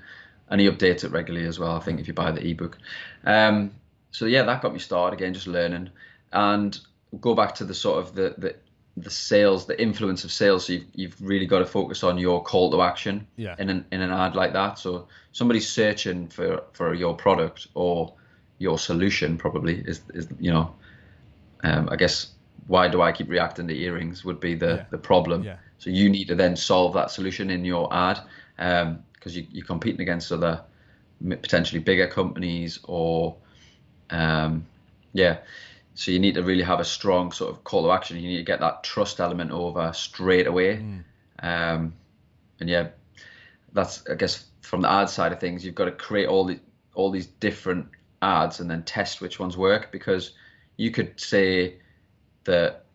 [0.50, 1.71] and he updates it regularly as well.
[1.76, 2.78] I think if you buy the ebook.
[3.26, 3.71] Um,
[4.12, 5.89] so yeah, that got me started again, just learning,
[6.32, 6.78] and
[7.21, 8.56] go back to the sort of the the
[8.98, 10.67] the sales, the influence of sales.
[10.67, 13.56] So you've, you've really got to focus on your call to action Yeah.
[13.60, 14.80] in an in an ad like that.
[14.80, 18.13] So somebody's searching for for your product or
[18.58, 20.74] your solution probably is is you know,
[21.63, 22.32] um, I guess
[22.67, 24.86] why do I keep reacting to earrings would be the Yeah.
[24.91, 25.43] the problem.
[25.43, 25.58] Yeah.
[25.86, 28.19] So you need to then solve that solution in your ad
[28.58, 30.63] because you, you're competing against other
[31.24, 33.36] potentially bigger companies or
[34.10, 34.65] um,
[35.13, 35.38] yeah.
[35.93, 38.17] So you need to really have a strong sort of call to action.
[38.17, 40.78] You need to get that trust element over straight away.
[40.78, 41.04] Mm.
[41.43, 41.93] Um,
[42.60, 42.88] and yeah,
[43.74, 46.60] that's I guess from the ad side of things, you've got to create all the
[46.95, 47.89] all these different
[48.24, 50.32] ads and then test which ones work because
[50.78, 51.76] you could say
[52.45, 52.86] that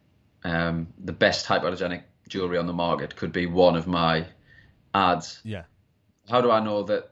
[0.43, 4.25] um, the best hypoallergenic jewelry on the market could be one of my
[4.95, 5.41] ads.
[5.45, 5.65] Yeah.
[6.29, 7.11] How do I know that?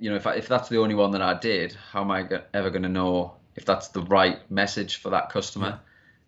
[0.00, 2.26] You know, if I, if that's the only one that I did, how am I
[2.54, 5.66] ever going to know if that's the right message for that customer?
[5.66, 5.78] Yeah.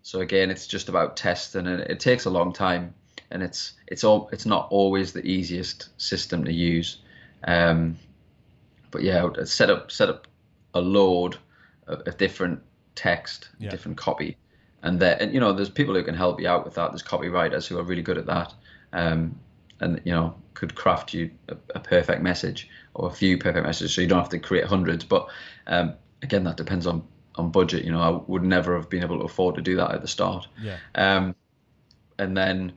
[0.03, 2.95] So again, it's just about testing, and it takes a long time,
[3.31, 6.99] and it's it's all it's not always the easiest system to use.
[7.45, 7.97] Um,
[8.91, 10.27] but yeah, set up set up
[10.75, 11.39] a load
[11.87, 12.61] of, of different
[12.97, 13.71] text, yeah.
[13.71, 14.37] different copy,
[14.85, 16.93] and then and you know there's people who can help you out with that.
[16.93, 18.55] There's copywriters who are really good at that,
[18.93, 19.41] um,
[19.81, 23.93] and you know could craft you a, a, perfect message or a few perfect messages,
[23.93, 25.03] so you don't have to create hundreds.
[25.05, 25.29] But
[25.67, 27.03] um, again, that depends on
[27.35, 27.85] on budget.
[27.85, 30.09] You know, I would never have been able to afford to do that at the
[30.09, 30.47] start.
[30.63, 30.77] Yeah.
[30.95, 31.35] Um,
[32.19, 32.75] and then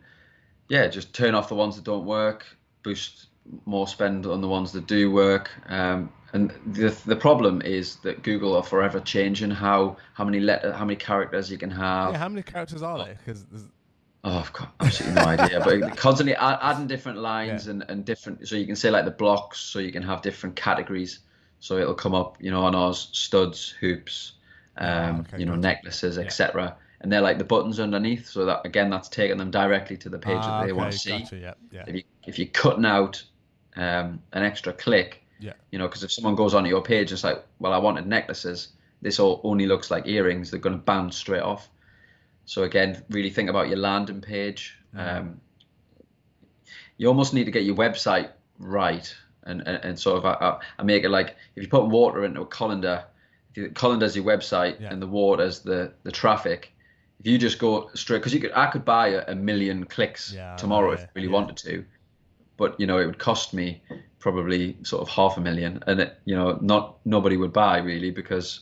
[0.70, 2.46] yeah, just turn off the ones that don't work,
[2.84, 3.27] boost
[3.66, 5.52] more spend on the ones that do work.
[5.68, 10.74] Um, and the the problem is that Google are forever changing how how many letter
[10.74, 12.12] how many characters you can have.
[12.12, 13.18] Yeah, how many characters are there?
[13.26, 13.46] Because
[14.24, 15.62] oh, I've got absolutely no idea.
[15.64, 17.72] But constantly add, adding different lines yeah.
[17.72, 20.56] and, and different, so you can say like the blocks, so you can have different
[20.56, 21.20] categories.
[21.60, 24.34] So it'll come up, you know, on ours studs, hoops,
[24.78, 25.62] um, oh, okay, you know, good.
[25.62, 26.76] necklaces, etc.
[27.02, 30.20] And they're like the buttons underneath, so that again, that's taking them directly to the
[30.20, 31.20] page ah, that they okay, want to see.
[31.20, 31.84] Gotcha, yeah, yeah.
[31.88, 33.24] If you if you're cutting out
[33.78, 35.54] um, an extra click, yeah.
[35.72, 38.70] You know, because if someone goes onto your page, it's like, well, I wanted necklaces.
[39.02, 40.50] This all only looks like earrings.
[40.50, 41.70] They're going to bounce straight off.
[42.46, 44.78] So again, really think about your landing page.
[44.96, 45.18] Mm-hmm.
[45.18, 45.42] Um,
[46.98, 49.14] you almost need to get your website right,
[49.44, 52.26] and and, and sort of I, uh, I, make it like if you put water
[52.26, 53.04] into a colander,
[53.52, 54.92] if you, colander's your website yeah.
[54.92, 56.74] and the water's the the traffic.
[57.20, 60.34] If you just go straight, because you could, I could buy a, a million clicks
[60.34, 61.84] yeah, tomorrow yeah, if I really wanted to,
[62.58, 63.82] but you know it would cost me
[64.20, 68.12] probably sort of half a million, and it, you know, not nobody would buy really
[68.12, 68.62] because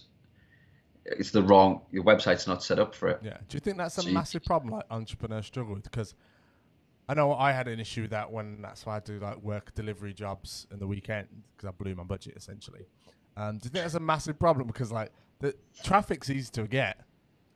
[1.05, 1.81] it's the wrong.
[1.91, 3.19] Your website's not set up for it.
[3.23, 3.37] Yeah.
[3.47, 5.83] Do you think that's a so massive you, problem like entrepreneurs struggle with?
[5.83, 6.13] Because
[7.07, 9.73] I know I had an issue with that when that's why I do like work
[9.75, 12.85] delivery jobs in the weekend because I blew my budget essentially.
[13.37, 14.67] Um, do you think that's a massive problem?
[14.67, 15.53] Because like the
[15.83, 17.01] traffic's easy to get.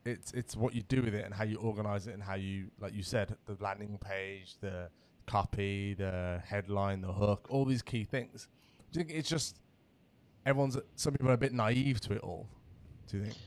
[0.06, 2.72] It's it's what you do with it and how you organize it and how you
[2.80, 4.90] like you said the landing page, the
[5.30, 8.48] copy, the headline, the hook, all these key things.
[8.92, 9.60] Do you think it's just
[10.46, 12.48] everyone's some people are a bit naive to it all?
[13.08, 13.38] Do you think?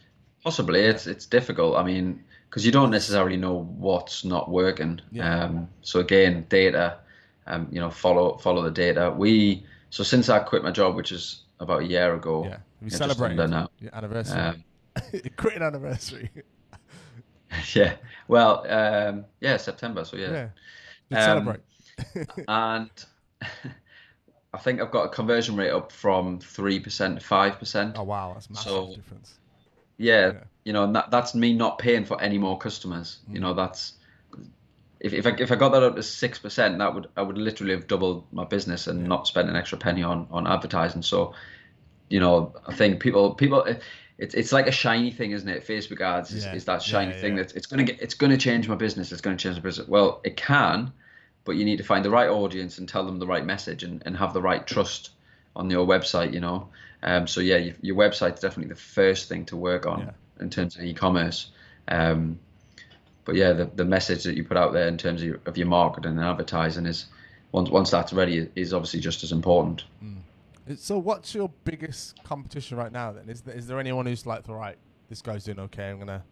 [0.44, 1.76] Possibly, it's it's difficult.
[1.76, 5.00] I mean, because you don't necessarily know what's not working.
[5.10, 5.44] Yeah.
[5.44, 6.98] Um, so again, data.
[7.46, 9.10] Um, you know, follow follow the data.
[9.10, 12.44] We so since I quit my job, which is about a year ago.
[12.44, 13.68] Yeah, we celebrated now.
[13.80, 14.40] your anniversary.
[14.40, 14.64] Um,
[15.36, 16.30] quitting anniversary.
[17.74, 17.94] yeah.
[18.28, 20.04] Well, um, yeah, September.
[20.04, 20.48] So yeah.
[21.10, 21.18] Yeah.
[21.18, 21.60] Um, celebrate.
[22.48, 22.90] And
[24.54, 27.96] I think I've got a conversion rate up from three percent to five percent.
[27.98, 29.38] Oh wow, that's massive so, difference.
[29.96, 33.20] Yeah, yeah, you know, and that, that's me not paying for any more customers.
[33.28, 33.34] Mm.
[33.34, 33.94] You know, that's
[35.02, 37.36] if if I if I got that up to six percent, that would I would
[37.36, 39.06] literally have doubled my business and yeah.
[39.08, 41.02] not spent an extra penny on on advertising.
[41.02, 41.34] So,
[42.08, 43.66] you know, I think people people.
[44.18, 45.66] It's, it's like a shiny thing, isn't it?
[45.66, 46.54] Facebook ads is, yeah.
[46.54, 49.10] is that shiny thing that it's gonna get it's gonna change my business.
[49.10, 49.88] It's gonna change my business.
[49.88, 50.92] Well, it can,
[51.44, 54.02] but you need to find the right audience and tell them the right message and,
[54.06, 55.10] and have the right trust
[55.56, 56.68] on your website, you know.
[57.02, 60.10] Um, so yeah, your, your website's definitely the first thing to work on yeah.
[60.40, 61.50] in terms of e-commerce.
[61.88, 62.38] Um,
[63.24, 65.56] but yeah, the, the message that you put out there in terms of your, of
[65.56, 67.06] your marketing and advertising is
[67.52, 69.84] once once that's ready is obviously just as important.
[70.02, 70.16] Mm.
[70.76, 73.28] So what's your biggest competition right now then?
[73.28, 74.76] Is there, is there anyone who's like, all right,
[75.08, 76.24] this guy's doing okay, I'm gonna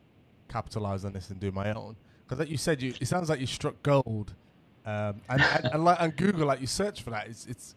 [0.49, 1.97] capitalize on this and do my own?
[2.25, 4.35] Because like you said, you it sounds like you struck gold
[4.91, 7.75] um, and, and, and, like, and Google, like you search for that, it's it's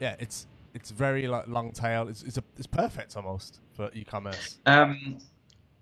[0.00, 2.08] yeah, it's it's very like long tail.
[2.08, 4.58] It's it's a, it's perfect almost for e-commerce.
[4.64, 5.18] Um,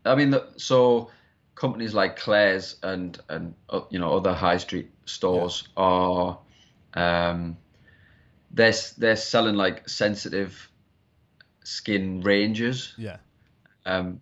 [0.04, 1.10] I mean, the, so
[1.54, 5.82] companies like Claire's and and uh, you know other high street stores yeah.
[5.84, 6.38] are
[6.94, 7.56] um,
[8.50, 10.70] they're they're selling like sensitive
[11.62, 12.94] skin ranges.
[12.98, 13.18] Yeah.
[13.86, 14.20] Um,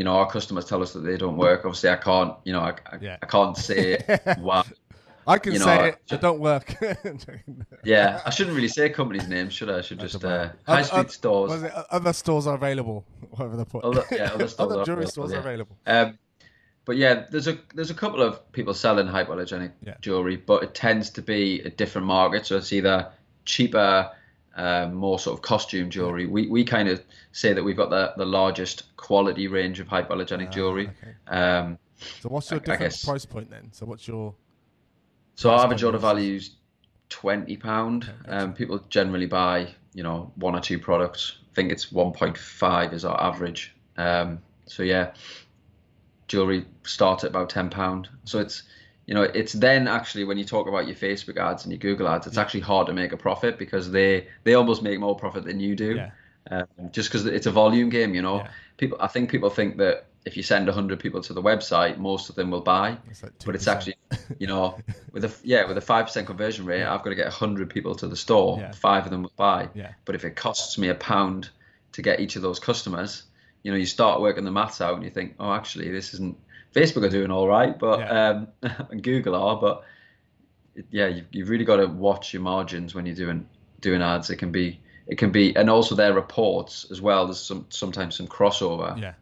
[0.00, 1.66] you know, our customers tell us that they don't work.
[1.66, 3.18] Obviously, I can't, you know, I, I, yeah.
[3.20, 3.98] I can't say
[4.38, 4.64] why.
[5.26, 5.98] I can you know, say it.
[6.08, 6.74] They don't work.
[7.84, 9.76] yeah, I shouldn't really say companies' names, should I?
[9.76, 11.62] I should just uh, high street other, stores.
[11.62, 13.04] It, other stores are available.
[13.32, 13.84] Whatever the put.
[13.84, 14.72] Other, yeah, other stores.
[14.72, 15.36] other jewelry stores yeah.
[15.36, 15.76] are available.
[15.86, 16.18] Um,
[16.86, 19.96] but yeah, there's a there's a couple of people selling hypoallergenic yeah.
[20.00, 22.46] jewelry, but it tends to be a different market.
[22.46, 23.12] So it's either
[23.44, 24.10] cheaper
[24.56, 26.26] um, more sort of costume jewelry.
[26.26, 30.48] We we kind of say that we've got the the largest quality range of hypoallergenic
[30.48, 30.88] uh, jewelry.
[30.88, 31.14] Okay.
[31.26, 31.78] Um,
[32.20, 33.68] so what's your I, different I price point then?
[33.72, 34.34] So what's your
[35.34, 36.50] So our average order value is
[37.08, 38.10] twenty pound.
[38.28, 41.38] Um, people generally buy, you know, one or two products.
[41.52, 43.74] I think it's one point five is our average.
[43.96, 45.12] Um, so yeah,
[46.28, 48.08] jewelry start at about ten pound.
[48.24, 48.62] So it's
[49.10, 52.06] you know it's then actually when you talk about your Facebook ads and your Google
[52.06, 55.44] ads, it's actually hard to make a profit because they they almost make more profit
[55.44, 55.96] than you do.
[55.96, 56.10] Yeah.
[56.48, 58.36] Um, just because it's a volume game, you know.
[58.36, 58.50] Yeah.
[58.76, 62.28] People, I think people think that if you send 100 people to the website, most
[62.28, 62.98] of them will buy.
[63.10, 63.96] It's like But it's actually,
[64.38, 64.78] you know,
[65.10, 67.96] with a yeah, with a five percent conversion rate, I've got to get 100 people
[67.96, 68.58] to the store.
[68.60, 68.70] Yeah.
[68.70, 69.70] Five of them will buy.
[69.74, 69.90] Yeah.
[70.04, 71.50] But if it costs me a pound
[71.94, 73.24] to get each of those customers,
[73.64, 76.38] you know, you start working the maths out and you think, oh, actually, this isn't.
[76.74, 78.28] Facebook are doing all right, but Yeah.
[78.28, 78.48] um,
[78.90, 79.82] and Google are, but
[80.90, 83.46] yeah, you've, you've really got to watch your margins when you're doing
[83.80, 84.30] doing ads.
[84.30, 87.26] It can be it can be, and also their reports as well.
[87.26, 88.98] There's some sometimes some crossover.
[89.00, 89.14] Yeah.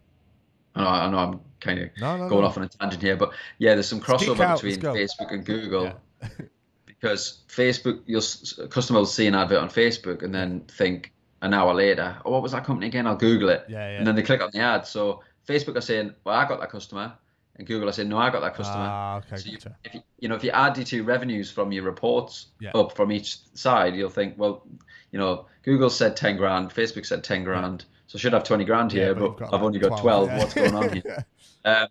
[0.74, 2.46] I know, I know I'm kind of No, no, going no.
[2.48, 4.80] off on a tangent here, but yeah, there's some crossover out, between.
[4.80, 6.28] Facebook and Google Yeah.
[6.86, 8.20] because Facebook, your
[8.68, 12.42] customer will see an advert on Facebook and then think an hour later, oh, what
[12.42, 13.06] was that company again?
[13.06, 13.98] I'll Google it, Yeah, yeah.
[13.98, 14.86] and then they click on the ad.
[14.86, 17.12] So Facebook are saying, well, I got that customer,
[17.58, 18.86] and Google are saying, no, I got that customer.
[18.88, 19.76] Ah, okay, So you, gotcha.
[19.84, 22.70] if you, you know, if you add your two revenues from your reports Yeah.
[22.74, 24.64] up from each side, you'll think, well,
[25.10, 28.64] you know, Google said ten grand, Facebook said ten grand, so I should have twenty
[28.64, 30.28] grand Yeah, here, but but, I've like only got 12, twelve.
[30.28, 30.38] yeah.
[30.38, 31.26] What's going on here?
[31.64, 31.88] um,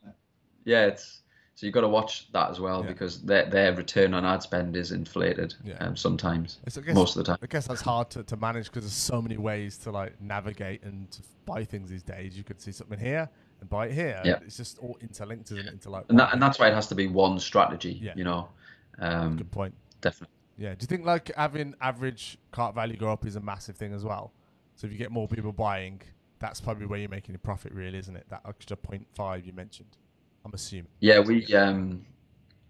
[0.63, 1.21] yeah, it's
[1.55, 2.87] so you've got to watch that as well Yeah.
[2.89, 5.77] because their their return on ad spend is inflated Yeah.
[5.79, 7.39] um, sometimes, I guess, most of the time.
[7.41, 10.83] I guess that's hard to, to manage because there's so many ways to like navigate
[10.83, 11.07] and
[11.45, 12.37] buy things these days.
[12.37, 13.29] You could see something here
[13.59, 14.21] and buy it here.
[14.23, 14.39] Yeah.
[14.45, 15.73] It's just all interlinked, isn't it?
[15.73, 17.99] Into like And that, and that's why it has to be one strategy.
[18.01, 18.13] Yeah.
[18.15, 18.49] You know,
[18.99, 19.73] um, good point.
[20.01, 20.33] definitely.
[20.57, 20.71] Yeah.
[20.71, 24.03] Do you think like having average cart value go up is a massive thing as
[24.03, 24.31] well?
[24.75, 26.01] So if you get more people buying,
[26.39, 28.25] that's probably where you're making your profit, really, isn't it?
[28.29, 29.97] That extra 0.5 you mentioned.
[30.45, 30.87] I'm assuming.
[30.99, 32.05] Yeah, we um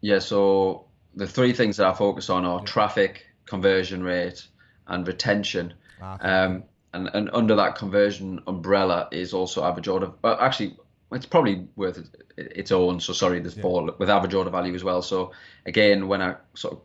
[0.02, 0.86] yeah, so
[1.16, 4.48] the three things that I focus on are traffic, conversion rate,
[4.88, 5.74] and retention.
[6.02, 6.18] Ah.
[6.22, 6.64] Um
[6.98, 10.12] and, and under that conversion umbrella is also average order.
[10.22, 10.76] Well, actually,
[11.12, 11.98] it's probably worth
[12.38, 13.00] it- its own.
[13.00, 15.02] So sorry, there's four with average order value as well.
[15.02, 15.32] So
[15.66, 16.82] again, when I sort of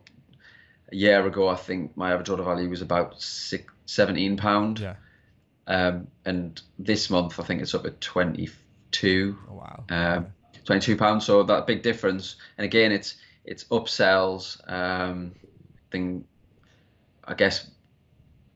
[0.91, 4.79] a year ago, I think my average order value was about six, 17 pound.
[4.79, 4.95] yeah.
[5.67, 9.37] Um, and this month, I think it's up at 22.
[9.49, 9.83] Oh, wow.
[9.89, 10.27] Um,
[10.65, 15.33] 22 pounds so that big difference and again it's it's upsells um
[15.91, 16.23] thing
[17.25, 17.69] i guess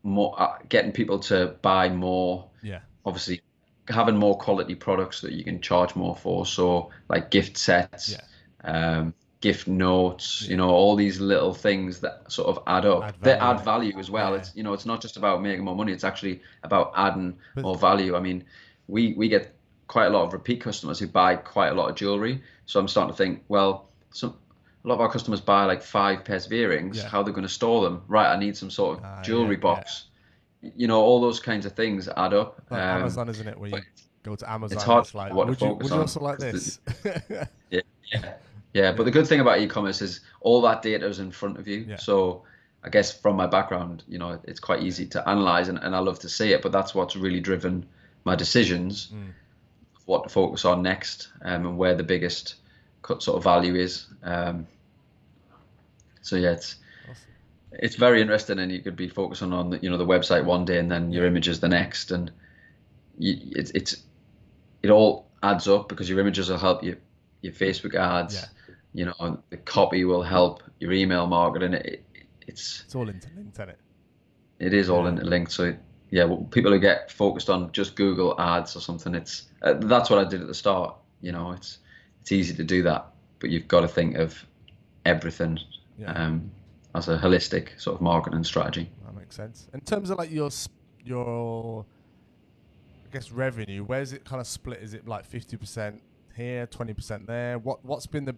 [0.08, 2.80] more uh, getting people to buy more yeah.
[3.06, 3.42] obviously
[3.88, 6.46] having more quality products that you can charge more for.
[6.46, 8.98] So like gift sets Yeah.
[9.00, 13.04] um gift notes you know all these little things that sort of add up.
[13.04, 13.98] Add they add value.
[14.00, 14.32] as well.
[14.32, 14.40] Yeah.
[14.40, 15.92] it's you know it's not just about making more money.
[15.92, 18.16] It's actually about adding But- more value.
[18.16, 18.46] I mean
[18.88, 19.54] we we get
[19.88, 22.42] quite a lot of repeat customers who buy quite a lot of jewelry.
[22.66, 24.36] So i'm starting to think well some
[24.88, 27.10] a lot of our customers buy like five pairs of earrings Yeah.
[27.10, 29.52] how they're going to store them right i need some sort of Ah, jewelry yeah,
[29.52, 29.76] yeah.
[29.76, 30.06] box
[30.62, 33.60] you know all those kinds of things add up Like um, Amazon, isn't it?
[33.60, 33.82] Where you
[34.24, 36.40] go to Amazon, it's hard it's like, what to would you, would you also like
[36.40, 36.80] this?
[37.70, 37.82] Yeah,
[38.14, 38.34] yeah,
[38.74, 38.92] yeah.
[38.94, 41.80] But the good thing about e-commerce is all that data is in front of you.
[41.88, 41.98] Yeah.
[41.98, 42.44] So
[42.84, 46.00] I guess from my background, you know, it's quite easy to analyze, and, and I
[46.00, 46.62] love to see it.
[46.62, 47.86] But that's what's really driven
[48.24, 49.32] my decisions Mm.
[50.06, 52.56] what to focus on next, um, and where the biggest
[53.20, 54.08] sort of value is.
[54.24, 54.66] Um,
[56.28, 56.76] so yeah, it's
[57.10, 57.34] Awesome.
[57.72, 60.66] it's very interesting, and you could be focusing on the, you know the website one
[60.66, 62.32] day, and then your images the next, and
[63.18, 64.04] you, it's it's
[64.84, 66.98] it all adds up because your images will help you
[67.42, 68.36] your Facebook ads.
[68.36, 68.46] Yeah.
[68.94, 71.74] You know, the copy will help your email marketing.
[71.74, 72.06] It, it,
[72.48, 73.80] it's It's all interlinked, isn't it?
[74.60, 75.10] it is all Yeah.
[75.10, 75.52] interlinked.
[75.52, 75.76] So
[76.10, 80.10] yeah, well, people who get focused on just Google ads or something, it's uh, that's
[80.10, 80.96] what I did at the start.
[81.22, 81.80] You know, it's
[82.22, 83.08] it's easy to do that,
[83.40, 84.46] but you've got to think of
[85.06, 85.60] everything
[85.98, 86.12] Yeah.
[86.14, 86.52] um,
[86.96, 88.90] as a holistic sort of marketing strategy.
[89.06, 89.68] That makes sense.
[89.74, 90.50] In terms of like your
[91.04, 91.86] your,
[93.06, 94.80] I guess revenue, where's it kind of split?
[94.82, 96.02] Is it like fifty percent
[96.36, 97.60] here, twenty percent there?
[97.60, 98.36] What what's been the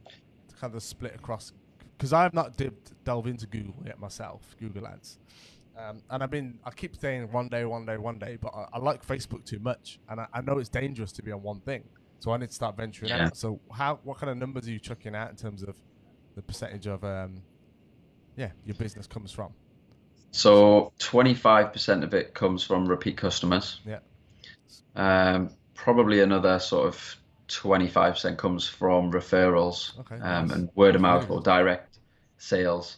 [0.60, 1.52] kind of split across?
[1.98, 5.20] Because I have not dipped, delved into Google yet myself, Google Ads,
[5.78, 8.68] um, and I've been I keep saying one day, one day, one day, but I,
[8.74, 11.60] I like Facebook too much, and I, I know it's dangerous to be on one
[11.60, 11.84] thing,
[12.20, 13.26] so I need to start venturing Yeah.
[13.28, 13.38] out.
[13.38, 15.76] So how what kind of numbers are you chucking out in terms of
[16.36, 17.42] the percentage of um,
[18.40, 19.52] yeah your business comes from?
[20.32, 23.80] So 25% of it comes from repeat customers.
[23.86, 24.00] Yeah.
[24.96, 27.16] Um, probably another sort of
[27.48, 30.56] 25% comes from referrals Okay, um, nice.
[30.56, 31.98] and word of mouth or direct
[32.38, 32.98] sales.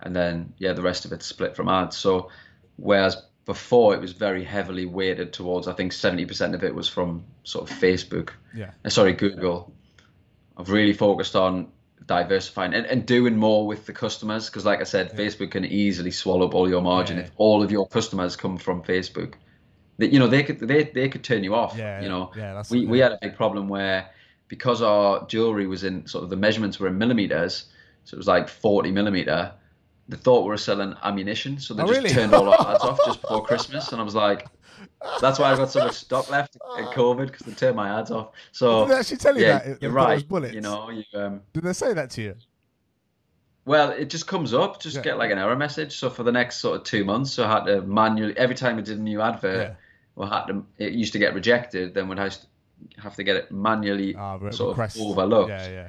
[0.00, 1.96] And then, yeah, the rest of it's split from ads.
[1.96, 2.28] So,
[2.76, 7.24] whereas before it was very heavily weighted towards, I think 70% of it was from
[7.44, 8.72] sort of Facebook, Yeah.
[8.84, 9.72] uh, sorry, Google.
[10.56, 11.68] I've really focused on
[12.06, 15.20] diversifying and, and doing more with the customers because like i said yeah.
[15.20, 17.22] facebook can easily swallow up all your margin yeah.
[17.22, 19.34] if all of your customers come from facebook
[19.98, 22.52] that you know they could they, they could turn you off yeah you know yeah,
[22.52, 22.90] that's, we, yeah.
[22.90, 24.10] we had a big problem where
[24.48, 27.66] because our jewelry was in sort of the measurements were in millimeters
[28.04, 29.52] so it was like 40 millimeter
[30.08, 32.10] they thought we were selling ammunition so they oh, just really?
[32.10, 34.46] turned all our ads off just before christmas and i was like
[35.20, 38.10] that's why I've got so much stock left in COVID because they turned my ads
[38.10, 38.30] off.
[38.52, 39.82] So did they actually tell you yeah, that?
[39.82, 40.26] You're right.
[40.26, 40.54] Bullets?
[40.54, 42.34] You know, you, um, did they say that to you?
[43.64, 44.80] Well, it just comes up.
[44.80, 45.02] Just Yeah.
[45.02, 45.96] get like an error message.
[45.96, 48.78] So for the next sort of two months, so I had to manually every time
[48.78, 49.74] I did a new advert, Yeah.
[50.16, 50.66] we had to.
[50.78, 51.94] It used to get rejected.
[51.94, 52.46] Then we'd have to-
[52.98, 55.88] have to get it manually Ah, re- sort of overlooked, Yeah, yeah.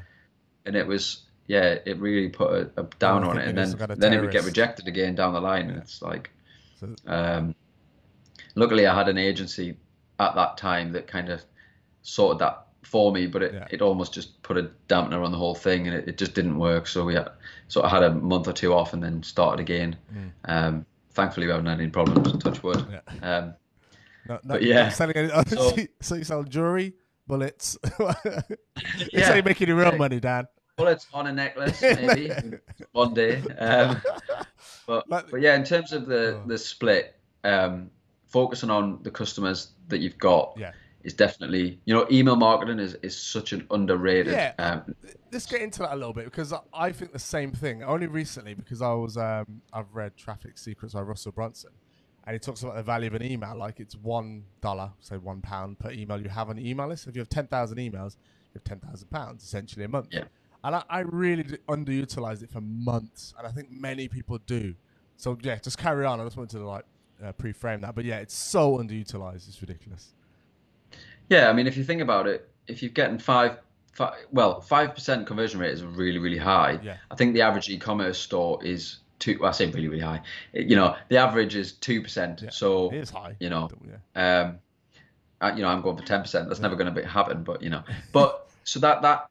[0.65, 4.13] and it was yeah, it really put a, a down on it, and then then
[4.13, 6.29] it would get rejected again down the line, and it's like.
[6.79, 7.55] So, Um,
[8.55, 9.77] luckily, I had an agency
[10.19, 11.41] at that time that kind of
[12.01, 13.67] sorted that for me, but it, Yeah.
[13.71, 16.57] it almost just put a dampener on the whole thing, and it, it just didn't
[16.57, 16.85] work.
[16.87, 17.29] So we had,
[17.67, 19.95] sort of had a month or two off, and then started again.
[20.13, 20.31] Mm.
[20.45, 22.31] Um, thankfully, we haven't had any problems.
[22.43, 22.85] Touch wood.
[22.91, 23.37] Yeah.
[23.37, 23.53] Um,
[24.27, 26.93] no, no, But yeah, selling any, so- so, you sell jewelry,
[27.27, 27.77] bullets.
[27.99, 28.41] Yeah.
[29.11, 29.97] It's you're making your real Yeah.
[29.97, 30.47] money, Dan.
[30.75, 32.31] Bullets on a necklace, maybe
[32.91, 33.41] one day.
[33.57, 34.01] Um,
[34.87, 37.89] but but yeah, in terms of the the split, um,
[38.27, 40.71] focusing on the customers that you've got Yeah.
[41.03, 44.33] is definitely you know email marketing is, is such an underrated.
[44.33, 44.53] Yeah.
[44.59, 44.95] Um,
[45.31, 47.83] Let's get into that a little bit because I- I think the same thing.
[47.83, 51.71] Only recently because I was um, I've read Traffic Secrets by Russell Brunson,
[52.25, 53.55] and he talks about the value of an email.
[53.57, 57.07] Like it's one dollar, say one pound per email you have on the email list.
[57.07, 58.15] If you have ten thousand emails,
[58.53, 60.07] you have ten thousand pounds essentially a month.
[60.11, 60.25] Yeah.
[60.65, 64.73] And I, I really underutilized it for months, and I think many people do.
[65.15, 66.19] So yeah, just carry on.
[66.19, 66.85] I just wanted to like
[67.23, 69.47] uh, pre-frame that, but yeah, it's so underutilized.
[69.47, 70.13] It's ridiculous.
[71.29, 73.59] yeah, I mean, if you think about it, if you're getting five,
[73.93, 76.79] five well, five percent conversion rate is really really high.
[76.81, 76.97] Yeah.
[77.11, 79.37] I think the average e-commerce store is two.
[79.39, 80.21] Well, I say really really high.
[80.53, 82.41] It- you know, the average is two percent.
[82.41, 82.49] Yeah.
[82.49, 83.35] So It is high.
[83.39, 83.69] you know,
[84.15, 84.41] Yeah.
[84.41, 84.59] um,
[85.41, 86.47] uh, you know, I'm going for ten percent.
[86.49, 89.29] That's never going to happen, but you know, but so that that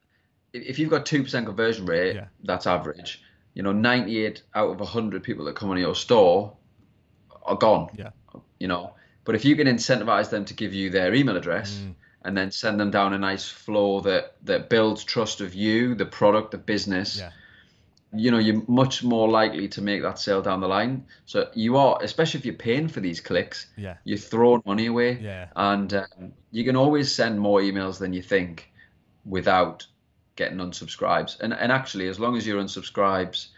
[0.55, 2.27] if you've got two percent conversion rate, Yeah.
[2.45, 3.23] that's average.
[3.55, 6.57] You know, 98 out of 100 people that come into your store
[7.45, 7.89] are gone.
[7.97, 8.11] Yeah.
[8.59, 8.95] You know,
[9.25, 11.95] but if you can incentivize them to give you their email address Mm.
[12.25, 16.07] and then send them down a nice flow that that builds trust of you, the
[16.07, 17.19] product, the business.
[17.19, 17.31] Yeah.
[18.17, 21.05] You know, you're much more likely to make that sale down the line.
[21.27, 23.97] So you are, especially if you're paying for these clicks, Yeah.
[24.05, 25.49] you're throwing money away Yeah.
[25.57, 28.71] and um, you can always send more emails than you think
[29.25, 29.87] without
[30.37, 33.49] getting unsubscribes and and actually as long as your unsubscribes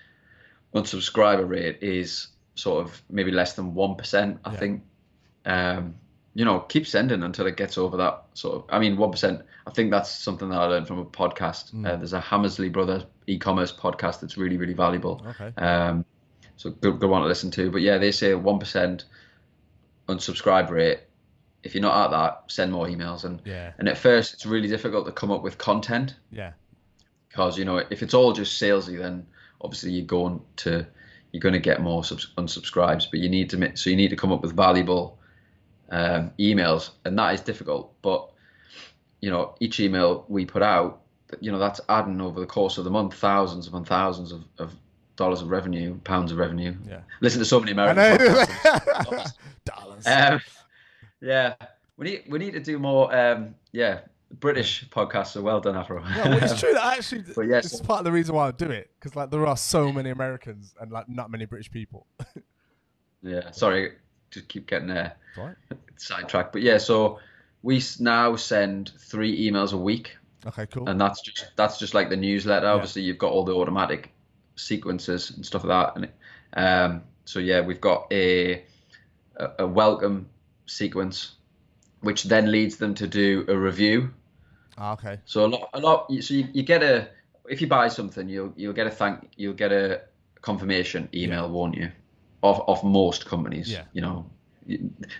[0.74, 4.58] unsubscriber rate is sort of maybe less than 1% i Yeah.
[4.58, 4.82] think
[5.46, 5.94] um,
[6.34, 9.70] you know keep sending until it gets over that sort of i mean 1% i
[9.70, 11.86] think that's something that i learned from a podcast Mm.
[11.86, 15.52] uh, there's a hammersley brothers e-commerce podcast that's really really valuable Okay.
[15.64, 16.04] um,
[16.58, 17.70] so good, good one to listen to.
[17.70, 19.04] But yeah, they say one percent
[20.08, 21.00] unsubscribe rate.
[21.62, 23.24] If you're not at that, send more emails.
[23.24, 23.72] And Yeah.
[23.78, 26.52] and at first, it's really difficult to come up with content Yeah.
[27.36, 29.26] Because you know if it's all just salesy, then
[29.60, 30.86] obviously you're going to
[31.32, 33.06] you're going to get more subs- unsubscribes.
[33.10, 35.18] But you need to make so you need to come up with valuable
[35.90, 37.92] um, emails, and that is difficult.
[38.00, 38.30] But
[39.20, 41.02] you know each email we put out,
[41.40, 44.74] you know that's adding over the course of the month thousands upon thousands of, of
[45.16, 46.74] dollars of revenue, pounds of revenue.
[46.88, 47.00] Yeah.
[47.20, 48.32] Listen to so many I American.
[48.32, 48.44] know.
[49.66, 50.06] Dollars.
[50.06, 50.40] um,
[51.20, 51.54] yeah,
[51.98, 53.14] we need we need to do more.
[53.14, 54.00] Um, yeah,
[54.30, 56.02] British podcasts are well done, Afro.
[56.02, 57.66] No, well, it's true that actually But yes.
[57.66, 60.10] it's part of the reason why I do it because like there are so many
[60.10, 62.06] Americans and like not many British people.
[63.22, 63.92] yeah, sorry,
[64.30, 65.16] just keep getting there.
[65.36, 65.54] right.
[65.96, 66.52] sidetracked.
[66.52, 67.18] But yeah, so
[67.62, 70.16] we now send three emails a week,
[70.46, 70.66] Okay.
[70.66, 70.88] Cool.
[70.88, 72.66] and that's just that's just like the newsletter.
[72.68, 74.12] Obviously, you've got all the automatic
[74.56, 76.10] sequences and stuff like that.
[76.54, 78.64] And um, so yeah, we've got a
[79.36, 80.28] a a welcome
[80.66, 81.36] sequence,
[82.00, 84.12] which then leads them to do a review.
[84.78, 85.18] Ah, okay.
[85.24, 86.06] So a lot, a lot.
[86.20, 87.08] So you, you get a
[87.48, 90.02] if you buy something, you'll you'll get a thank you'll get a
[90.42, 91.90] confirmation email, won't you?
[92.42, 93.84] Of of most companies, Yeah.
[93.92, 94.26] you know,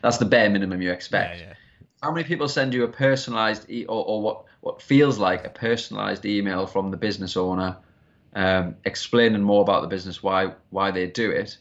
[0.03, 1.39] that's the bare minimum you expect.
[1.41, 1.47] Yeah.
[1.49, 1.55] Yeah.
[2.03, 5.51] How many people send you a personalized e- or, or what what feels like a
[5.51, 7.77] personalized email from the business owner,
[8.35, 11.57] um, explaining more about the business, why why they do it,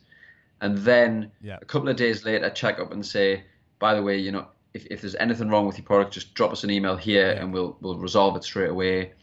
[0.62, 1.58] and then Yeah.
[1.62, 3.44] a couple of days later check up and say,
[3.80, 6.52] by the way, you know, if, if there's anything wrong with your product, just drop
[6.52, 7.42] us an email here Yeah.
[7.42, 9.14] and we'll we'll resolve it straight away,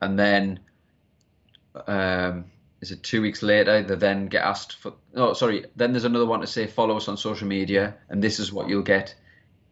[0.00, 0.60] and then.
[1.86, 2.44] Um,
[2.80, 3.82] is it two weeks later?
[3.82, 4.94] They then get asked for.
[5.14, 5.66] No, sorry.
[5.76, 8.68] Then there's another one to say follow us on social media, and this is what
[8.68, 9.14] you'll get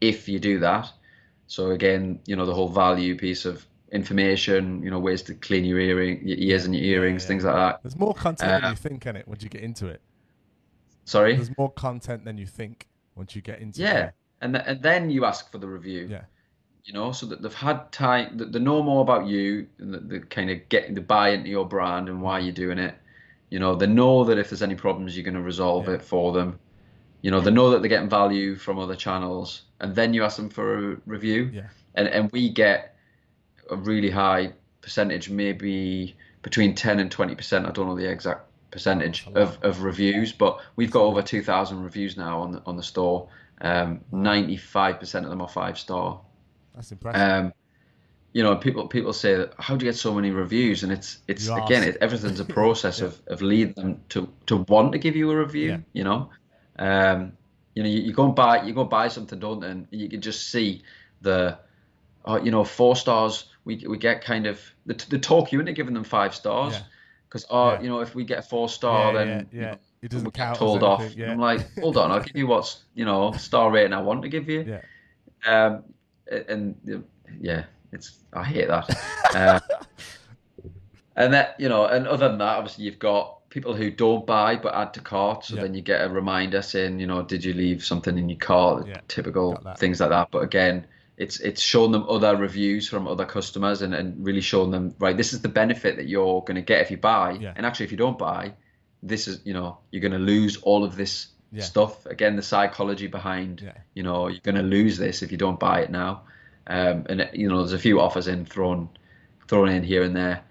[0.01, 0.93] if you do that.
[1.47, 5.65] So again, you know the whole value piece of information, you know, ways to clean
[5.65, 7.29] your earring, your ears and your earrings, yeah.
[7.29, 7.81] things like that.
[7.83, 10.03] There's more content than Uh, you think in it once you get into it.
[11.07, 11.35] Sorry.
[11.35, 13.85] There's more content than you think once you get into it.
[13.85, 14.15] Yeah, it.
[14.41, 16.07] And th- and then you ask for the review.
[16.11, 16.23] Yeah.
[16.85, 20.09] You know, so that they've had time, that they know more about you, and that
[20.09, 22.95] they kind of get the buy into your brand and why you're doing it.
[23.51, 25.95] You know, they know that if there's any problems, you're going to resolve Yeah.
[25.95, 26.59] it for them.
[27.21, 30.37] You know, they know that they're getting value from other channels, and then you ask
[30.37, 31.69] them for a review, Yeah.
[31.95, 32.95] and and we get
[33.71, 37.67] a really high percentage, maybe between 10 and 20 percent.
[37.67, 39.57] I don't know the exact percentage That's a lot.
[39.65, 43.29] of, of reviews, but we've got over 2,000 reviews now on the, on the store.
[43.61, 46.21] Um, 95% of them are five star.
[46.75, 47.21] That's impressive.
[47.21, 47.53] Um,
[48.33, 50.83] you know, people people say, how do you get so many reviews?
[50.85, 53.07] And it's it's You again, it, everything's a process Yeah.
[53.07, 55.71] of, of leading them to, to want to give you a review.
[55.71, 55.79] Yeah.
[55.93, 56.31] You know,
[56.79, 57.33] um,
[57.75, 59.65] you know, you, you go and buy you go buy something, don't?
[59.65, 60.83] And you can just see
[61.23, 61.59] the,
[62.25, 63.47] oh, you know, four stars.
[63.65, 66.75] We we get kind of the the talk you into giving them five stars.
[66.75, 66.83] Yeah.
[67.29, 67.81] Because oh, Yeah.
[67.83, 70.31] you know, if we get a four star, yeah, then yeah, you know, It doesn't
[70.33, 70.57] count.
[70.57, 71.15] told off.
[71.15, 71.31] Yeah.
[71.33, 74.29] I'm like, hold on, I'll give you what's you know star rating I want to
[74.29, 74.65] give you.
[74.67, 74.81] yeah.
[75.47, 75.85] Um,
[76.49, 76.99] and uh,
[77.41, 78.89] yeah, it's I hate that.
[79.35, 79.61] uh,
[81.17, 84.57] and that you know, and other than that, obviously you've got people who don't buy
[84.57, 85.63] but add to cart, so Yeah.
[85.63, 88.87] then you get a reminder saying, you know, did you leave something in your cart?
[88.87, 90.31] Yeah, Typical things like that.
[90.31, 90.87] But again.
[91.19, 95.17] It's, it's showing them other reviews from other customers and, and really showing them right
[95.17, 97.53] this is the benefit that you're going to get if you buy Yeah.
[97.57, 98.53] and actually if you don't buy
[99.03, 101.65] this is you know you're going to lose all of this Yeah.
[101.65, 103.73] stuff again the psychology behind Yeah.
[103.95, 106.23] you know you're going to lose this if you don't buy it now
[106.69, 108.89] um, and you know there's a few offers in thrown
[109.49, 110.45] thrown in here and there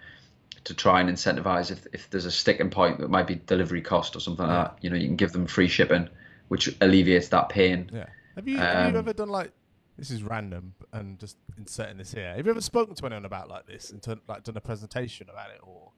[0.65, 4.15] to try and incentivize if, if there's a sticking point that might be delivery cost
[4.17, 6.09] or something like that you know you can give them free shipping
[6.49, 8.07] which alleviates that pain Yeah.
[8.35, 9.51] Have you, have you Um, ever done like
[9.97, 12.33] this is random and just inserting this here?
[12.35, 15.27] Have you ever spoken to anyone about like this and to, like done a presentation
[15.29, 15.91] about it or?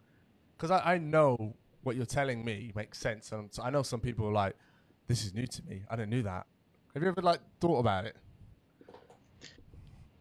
[0.57, 4.27] Because I, I know what you're telling me makes sense, and I know some people
[4.27, 4.55] are like,
[5.07, 5.83] "This is new to me.
[5.89, 6.45] I didn't knew that."
[6.93, 8.17] Have you ever like thought about it,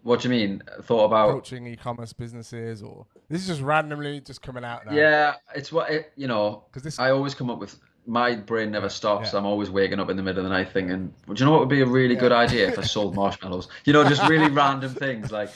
[0.02, 4.40] what do you mean thought about approaching e-commerce businesses, or this is just randomly just
[4.40, 4.92] coming out now?
[4.92, 8.70] yeah it's what it, you know because this I always come up with my brain
[8.70, 9.32] never stops.
[9.32, 9.38] yeah.
[9.38, 11.52] I'm always waking up in the middle of the night thinking, well, do you know
[11.52, 12.20] what would be a really Yeah.
[12.20, 13.68] good idea if I sold marshmallows?
[13.84, 15.50] You know, just really random things like,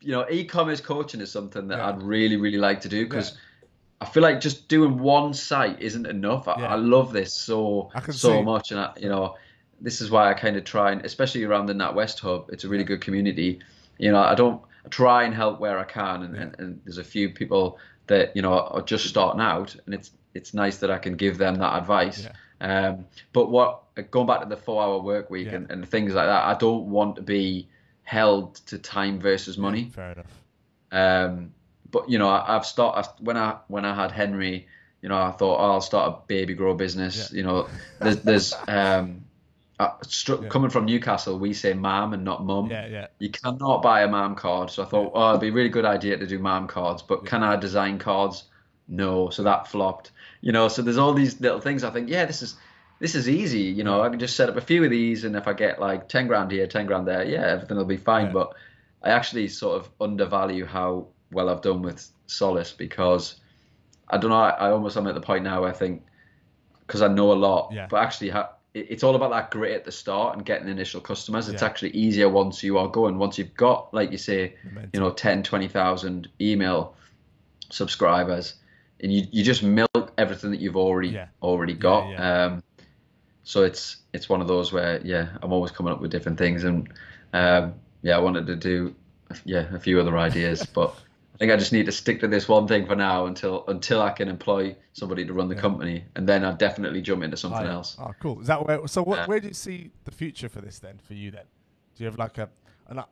[0.00, 1.88] you know, e-commerce coaching is something that Yeah.
[1.88, 3.38] I'd really, really like to do because
[4.02, 6.46] I feel like just doing one site isn't enough.
[6.46, 6.52] I.
[6.52, 9.36] I love this so so much, and I, you know,
[9.80, 12.68] this is why I kind of try and, especially around the NatWest hub, it's a
[12.68, 13.60] really good community.
[13.98, 16.98] You know, I don't I try and help where I can, and, and, and there's
[16.98, 17.78] a few people
[18.08, 21.38] that you know are just starting out, and it's it's nice that I can give
[21.38, 22.24] them that advice.
[22.24, 22.32] Yeah.
[22.60, 25.54] Um, but what going back to the four-hour work week Yeah.
[25.56, 27.68] and, and things like that, I don't want to be
[28.02, 29.90] held to time versus money.
[29.94, 30.26] Fair enough.
[30.92, 31.54] Um,
[31.90, 34.68] but you know, I, I've started when I when I had Henry.
[35.02, 37.30] You know, I thought oh, I'll start a baby grow business.
[37.30, 37.36] Yeah.
[37.36, 37.68] You know,
[38.00, 39.24] there's there's um,
[39.78, 40.48] uh, stru- Yeah.
[40.48, 44.08] coming from Newcastle, we say "mam" and not "mum." Yeah, yeah, You cannot buy a
[44.08, 44.70] mam card.
[44.70, 47.02] So I thought, oh, it'd be a really good idea to do mam cards.
[47.02, 48.44] But can I design cards?
[48.88, 49.30] No.
[49.30, 50.12] So that flopped.
[50.40, 51.84] You know, so there's all these little things.
[51.84, 52.56] I think, yeah, this is
[53.00, 53.62] this is easy.
[53.62, 55.80] You know, I can just set up a few of these, and if I get
[55.80, 58.26] like ten grand here, ten grand there, yeah, everything will be fine.
[58.26, 58.32] Yeah.
[58.32, 58.54] But
[59.02, 63.40] I actually sort of undervalue how well I've done with Solace because
[64.08, 64.36] I don't know.
[64.36, 66.02] I, I almost am at the point now where I think
[66.86, 67.86] because I know a lot, Yeah.
[67.90, 71.00] but actually ha- it- it's all about that grit at the start and getting initial
[71.00, 71.48] customers.
[71.48, 71.68] It's Yeah.
[71.68, 73.16] actually easier once you are going.
[73.18, 74.90] Once you've got, like you say, Momentum.
[74.92, 76.94] you know, 10, 20,000 email
[77.70, 78.54] subscribers,
[79.00, 81.26] and you, you just milk everything that you've already Yeah.
[81.42, 82.10] already got.
[82.10, 82.44] yeah.
[82.44, 82.62] Um,
[83.42, 86.64] so it's it's one of those where yeah, I'm always coming up with different things,
[86.64, 86.88] and
[87.32, 88.94] um, yeah, I wanted to do
[89.44, 90.94] yeah a few other ideas, but
[91.34, 94.00] I think I just need to stick to this one thing for now until until
[94.00, 95.60] I can employ somebody to run the Yeah.
[95.60, 97.96] company, and then I'll definitely jump into something oh, else.
[97.98, 98.40] Oh, cool.
[98.40, 98.86] Is that where?
[98.86, 99.26] So, what, Yeah.
[99.26, 100.98] where do you see the future for this then?
[101.02, 101.44] For you then,
[101.96, 102.48] do you have like a,
[102.88, 103.02] an,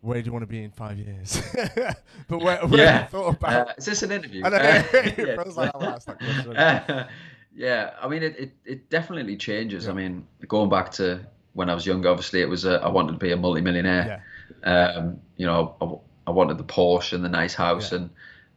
[0.00, 1.40] where do you want to be in five years?
[2.28, 2.90] but where, where Yeah.
[2.92, 3.68] have you thought about?
[3.68, 4.42] Uh, is this an interview?
[4.44, 4.82] I know, Uh,
[5.18, 5.42] yeah.
[5.54, 6.56] like I'll ask that question.
[6.56, 7.08] Uh,
[7.54, 9.84] yeah, I mean, it, it, it definitely changes.
[9.84, 9.90] Yeah.
[9.92, 13.12] I mean, going back to when I was younger, obviously, it was uh, I wanted
[13.12, 14.22] to be a multimillionaire.
[14.64, 17.98] yeah, Um, you know, I, I wanted the Porsche and the nice house, Yeah.
[17.98, 18.10] and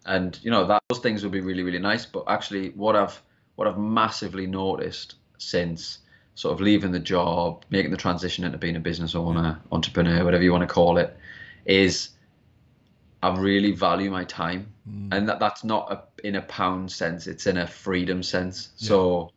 [0.06, 2.06] and you know that those things would be really really nice.
[2.06, 3.22] But actually, what I've
[3.56, 6.00] what I've massively noticed since
[6.40, 10.42] sort of leaving the job, making the transition into being a business owner, entrepreneur, whatever
[10.42, 11.18] you want to call it,
[11.66, 12.12] is
[13.22, 15.10] I really value my time, Mm.
[15.14, 18.70] and that that's not a, in a pound sense; it's in a freedom sense.
[18.78, 19.32] So,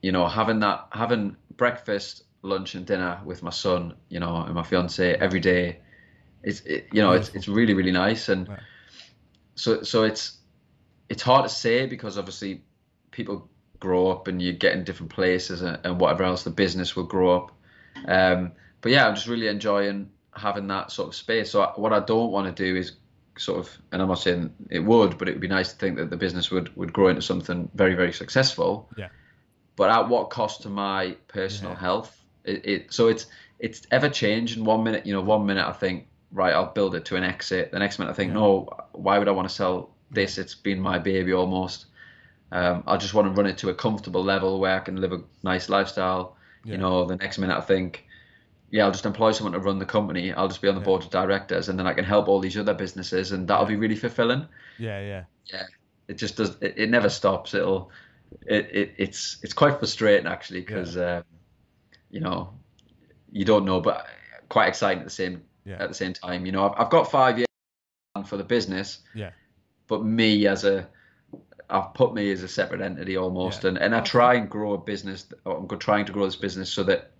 [0.00, 4.54] you know, having that having breakfast, lunch, and dinner with my son, you know, and
[4.54, 5.80] my fiance every day
[6.44, 8.60] it's it, you know it's it's really really nice and Yeah.
[9.54, 10.38] so so it's
[11.08, 12.62] it's hard to say because obviously
[13.10, 13.48] people
[13.82, 17.08] grow up and you get in different places and, and whatever else the business will
[17.14, 17.52] grow up.
[18.06, 21.50] Um, but yeah i'm just really enjoying having that sort of space.
[21.52, 22.92] So I, what i don't want to do is
[23.38, 25.96] sort of and i'm not saying it would but it would be nice to think
[25.96, 28.88] that the business would would grow into something very very successful.
[28.96, 29.08] Yeah.
[29.76, 31.78] but at what cost to my personal Yeah.
[31.86, 32.10] health?
[32.44, 33.26] It, it so it's
[33.58, 34.64] it's ever changing.
[34.64, 35.96] One minute you know one minute i think
[36.40, 37.70] right i'll build it to an exit.
[37.72, 38.40] The next minute i think Yeah.
[38.42, 38.68] no
[39.04, 39.76] why would i want to sell
[40.10, 40.38] this?
[40.38, 41.86] It's been my baby almost
[42.52, 45.12] um, i just want to run it to a comfortable level where i can live
[45.12, 46.72] a nice lifestyle Yeah.
[46.72, 48.04] you know the next minute i think
[48.70, 50.84] yeah i'll just employ someone to run the company i'll just be on the Yeah.
[50.84, 53.70] board of directors and then i can help all these other businesses and that'll Yeah.
[53.70, 54.46] be really fulfilling
[54.78, 55.24] Yeah, yeah.
[55.52, 55.64] yeah
[56.08, 57.90] it just does it, it never stops it'll
[58.46, 61.22] it, it it's it's quite frustrating actually because um,
[62.10, 62.52] you know
[63.30, 64.06] you don't know but
[64.48, 65.82] quite exciting at the same Yeah.
[65.82, 67.46] at the same time you know I've, I've got five years
[68.26, 69.30] for the business Yeah.
[69.86, 70.88] but me as a
[71.72, 73.70] I've put me as a separate entity almost Yeah.
[73.70, 76.82] and, and I try and grow a business I'm trying to grow this business so
[76.84, 77.10] that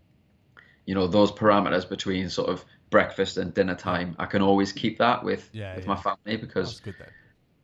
[0.87, 4.99] you know those parameters between sort of breakfast and dinner time I can always keep
[4.99, 5.91] that with Yeah, with yeah.
[5.95, 6.95] my family because good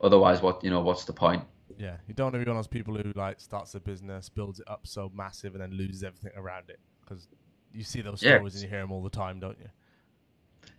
[0.01, 1.43] otherwise what you know what's the point
[1.79, 4.29] Yeah, you don't want to be one of those people who like starts a business,
[4.29, 6.81] builds it up so massive, and then loses everything around it.
[7.01, 7.29] Because
[7.73, 8.39] you see those Yeah.
[8.39, 9.69] stories and you hear them all the time, don't you?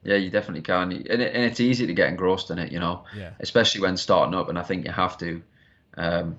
[0.04, 2.80] Yeah, you definitely can, and it, and it's easy to get engrossed in it, you
[2.80, 4.50] know, Yeah, especially when starting up.
[4.50, 5.42] And I think you have to.
[6.00, 6.38] Um,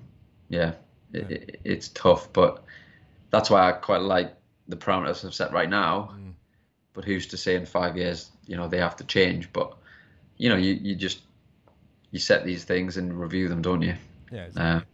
[0.49, 0.73] yeah,
[1.13, 1.21] Yeah.
[1.29, 2.63] It, it's tough, but
[3.29, 4.33] that's why I quite like
[4.67, 6.11] the parameters I've set right now.
[6.13, 6.33] Mm.
[6.93, 9.53] But who's to say in five years, you know, they have to change?
[9.53, 9.73] But
[10.37, 11.21] you know, you, you just
[12.11, 13.95] you set these things and review them, don't you?
[14.31, 14.47] yeah.
[14.57, 14.87] Uh, Exactly.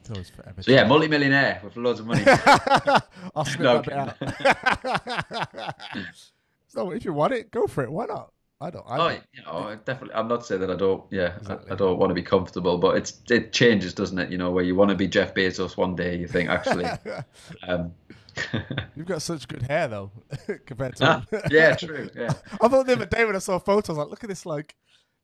[0.00, 0.62] it's always forever.
[0.62, 2.22] so yeah, multi-millionaire with loads of money.
[3.34, 5.74] I'll snip No, that bit out.
[6.68, 7.90] so if you want it, go for it.
[7.90, 8.33] Why not?
[8.60, 8.84] I don't.
[8.88, 10.14] I Oh, you know, I definitely.
[10.14, 11.04] I'm not saying that I don't.
[11.10, 11.72] Yeah, I- Exactly.
[11.72, 14.30] I, don't want to be comfortable, but it's it changes, doesn't it?
[14.30, 16.86] You know, where you want to be Jeff Bezos one day, you think actually.
[17.68, 17.92] um,
[18.96, 20.10] You've got such good hair though,
[20.66, 21.26] compared to.
[21.50, 22.08] yeah, true.
[22.16, 24.74] Yeah, I thought the other day when I saw photos, like, look at this, like,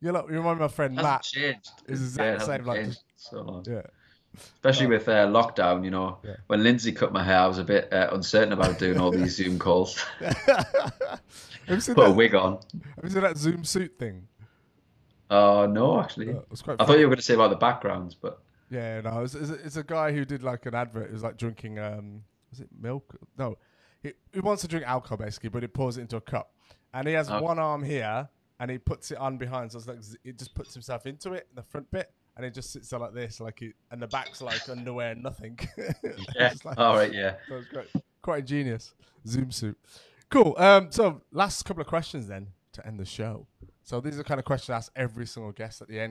[0.01, 1.23] you know, you remind my friend hasn't Matt.
[1.23, 1.71] changed.
[1.89, 3.65] It's exactly yeah, the it same, like, so long.
[3.69, 3.83] Yeah.
[4.55, 6.37] Especially with uh, lockdown, you know, Yeah.
[6.47, 9.35] when Lindsay cut my hair, I was a bit uh, uncertain about doing all these
[9.35, 10.05] Zoom calls.
[11.71, 12.59] Have, you seen Put a wig on.
[12.97, 14.27] have you seen that Zoom suit thing?
[15.31, 18.15] Oh no, actually, Uh, it I thought you were going to say about the backgrounds,
[18.15, 18.41] but
[18.71, 21.05] Yeah, no, it's, it's, a, it's a guy who did like an advert.
[21.09, 23.15] It was like drinking, um, was it milk?
[23.39, 23.57] No,
[24.03, 26.53] he, he wants to drink alcohol basically, but he pours it into a cup,
[26.93, 27.45] and he has Okay.
[27.45, 30.75] one arm here, and he puts it on behind, so it's like it just puts
[30.75, 33.73] himself into it, the front bit, and he just sits there like this, like he,
[33.93, 35.57] and the back's like underwear, and nothing.
[36.35, 36.53] Yeah.
[36.65, 37.37] like- all right, yeah.
[37.49, 37.89] that was quite,
[38.21, 38.95] quite ingenious.
[39.29, 39.79] Zoom suit.
[40.31, 40.55] Cool.
[40.59, 43.47] Um, so last couple of questions then to end the show.
[43.83, 46.11] So these are the kind of questions I ask every single guest at the end.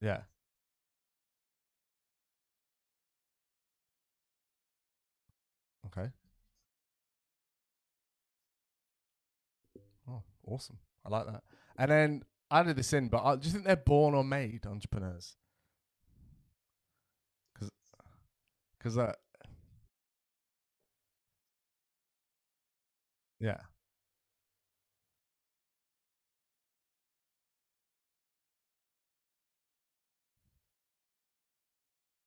[0.00, 0.22] Yeah.
[5.86, 6.08] Okay.
[10.08, 10.78] Oh, awesome.
[11.06, 11.42] I like that.
[11.78, 14.66] And then I did this in, but uh, do you think they're born or made
[14.66, 15.36] entrepreneurs?
[17.54, 17.70] Because,
[18.84, 19.16] because that.
[23.40, 23.58] yeah,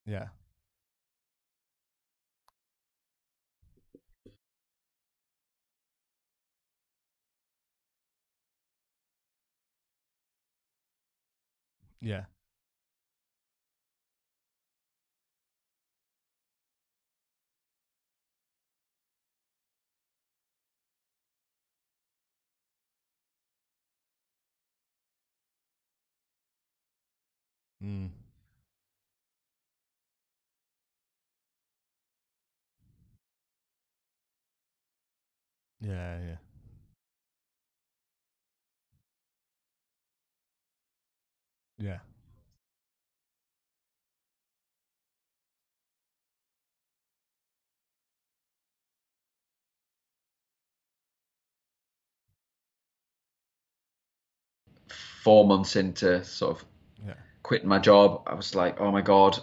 [0.05, 0.28] yeah,
[12.01, 12.26] yeah,
[27.88, 28.11] mm.
[35.81, 36.38] yeah, yeah,
[41.79, 41.99] yeah,
[54.89, 56.65] Four months into sort of
[57.47, 59.39] quitting my job, I was like, oh my god,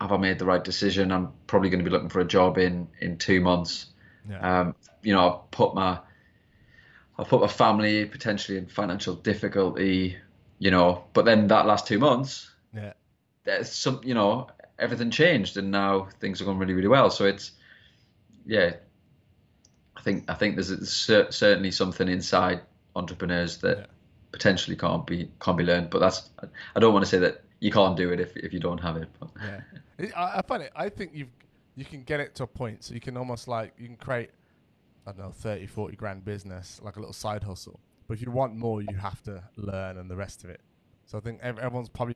[0.00, 1.12] have I made the right decision?
[1.12, 3.92] I'm probably going to be looking for a job in in two months.
[4.28, 5.98] yeah, Um, you know, I've put my
[7.18, 10.16] I've put my family potentially in financial difficulty.
[10.58, 12.94] You know, but then that last two months, yeah,
[13.44, 14.48] there's some, you know,
[14.78, 17.10] everything changed, and now things are going really, really well.
[17.10, 17.50] So it's,
[18.46, 18.76] yeah,
[19.94, 22.62] I think I think there's certainly something inside
[22.96, 23.86] entrepreneurs that yeah.
[24.32, 25.90] Potentially can't be can't be learned.
[25.90, 26.30] But that's
[26.74, 28.96] I don't want to say that you can't do it if, if you don't have
[28.96, 29.08] it.
[29.20, 29.30] But.
[29.40, 30.72] Yeah, I, I find it.
[30.74, 31.30] I think you've
[31.76, 34.30] you can get it to a point, so you can almost like you can create
[35.06, 37.80] I don't know 30, 40 grand business like a little side hustle.
[38.08, 40.60] But if you want more, you have to learn and the rest of it.
[41.06, 42.14] So I think everyone's probably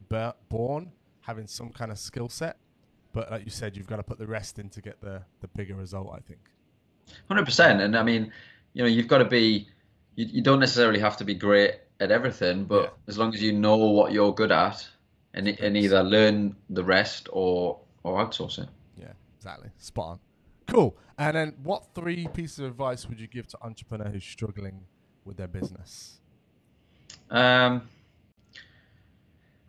[0.49, 2.57] born having some kind of skill set,
[3.12, 5.49] but like you said, you've got to put the rest in to get the the
[5.49, 6.11] bigger result.
[6.14, 6.41] I think.
[7.29, 8.33] Hundred percent, and I mean,
[8.73, 9.69] you know, you've got to be.
[10.17, 12.91] You, you don't necessarily have to be great at everything, but yeah.
[13.09, 14.87] as long as you know what you're good at,
[15.35, 18.69] and and either learn the rest or or outsource it.
[18.97, 19.71] Yeah, exactly.
[19.79, 20.19] Spot on.
[20.67, 20.97] Cool.
[21.19, 24.83] And then, what three pieces of advice would you give to entrepreneur who's struggling
[25.25, 26.21] with their business?
[27.31, 27.89] Um,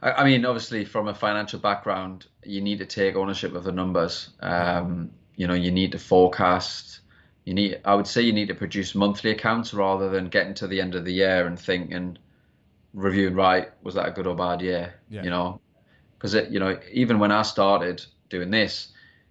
[0.01, 3.71] I, I mean, obviously, from a financial background, you need to take ownership of the
[3.71, 4.29] numbers.
[4.41, 7.01] Um, you know, you need to forecast.
[7.47, 10.67] You need, I would say, you need to produce monthly accounts rather than getting to
[10.67, 12.17] the end of the year and thinking,
[12.93, 14.95] reviewing, right, was that a good or bad year?
[15.09, 15.23] Yeah.
[15.23, 15.61] You know,
[16.17, 18.89] because it you know, even when I started doing this,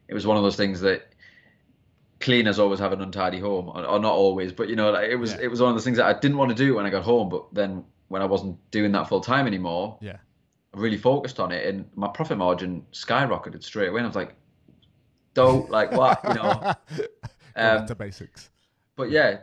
[0.09, 1.12] it was one of those things that
[2.19, 5.17] cleaners always have an untidy home, or, or not always, but you know, like it
[5.17, 5.41] was yeah.
[5.43, 7.03] it was one of those things that I didn't want to do when I got
[7.03, 10.17] home, but then when I wasn't doing that full time anymore, yeah,
[10.75, 13.99] I really focused on it, and my profit margin skyrocketed straight away.
[13.99, 14.37] And I was like,
[15.35, 16.75] don't like what you know.
[17.57, 18.51] um, to basics.
[18.97, 19.39] But yeah,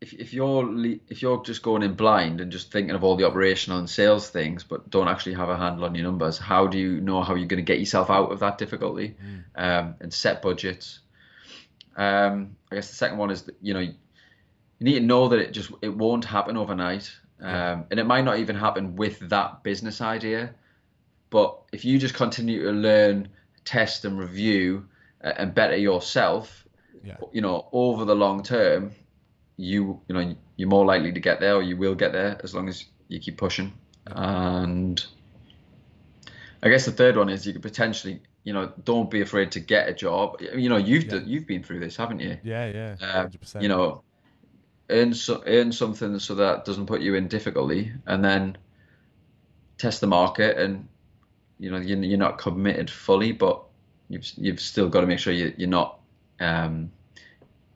[0.00, 0.68] if if you're
[1.08, 4.30] if you're just going in blind and just thinking of all the operational and sales
[4.30, 7.34] things, but don't actually have a handle on your numbers, how do you know how
[7.34, 9.42] you're going to get yourself out of that difficulty mm.
[9.54, 11.00] um, and set budgets?
[11.96, 13.80] Um, I guess the second one is that, you know
[14.80, 18.24] you need to know that it just it won't happen overnight, um, and it might
[18.24, 20.54] not even happen with that business idea.
[21.28, 23.28] But if you just continue to learn,
[23.64, 24.86] test, and review,
[25.22, 26.66] uh, and better yourself,
[27.04, 27.16] yeah.
[27.32, 28.92] you know, over the long term,
[29.56, 32.54] you you know you're more likely to get there, or you will get there as
[32.54, 33.72] long as you keep pushing.
[34.06, 35.04] And
[36.62, 39.60] I guess the third one is you could potentially you know, don't be afraid to
[39.60, 40.40] get a job.
[40.40, 41.20] You know, you've yeah.
[41.24, 42.38] you've been through this, haven't you?
[42.42, 43.06] Yeah, yeah.
[43.12, 43.30] Um,
[43.60, 44.02] you know,
[44.88, 48.56] earn so, earn something so that doesn't put you in difficulty, and then
[49.76, 50.56] test the market.
[50.56, 50.88] And
[51.58, 53.62] you know, you're not committed fully, but
[54.08, 55.99] you've you've still got to make sure you, you're not
[56.40, 56.90] um,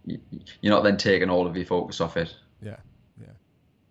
[0.04, 0.18] you're
[0.64, 2.34] not then taking all of your focus off it.
[2.60, 2.76] Yeah,
[3.20, 3.32] yeah.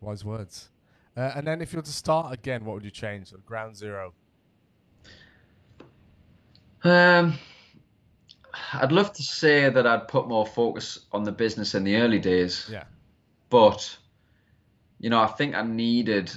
[0.02, 0.70] Wise words.
[1.16, 3.30] Uh, and then if you were to start again, what would you change?
[3.30, 4.14] So ground zero.
[6.84, 7.36] Um,
[8.74, 12.20] I'd love to say that I'd put more focus on the business in the early
[12.20, 12.68] days.
[12.72, 12.84] Yeah.
[13.50, 13.98] But,
[15.00, 16.32] you know, I think I needed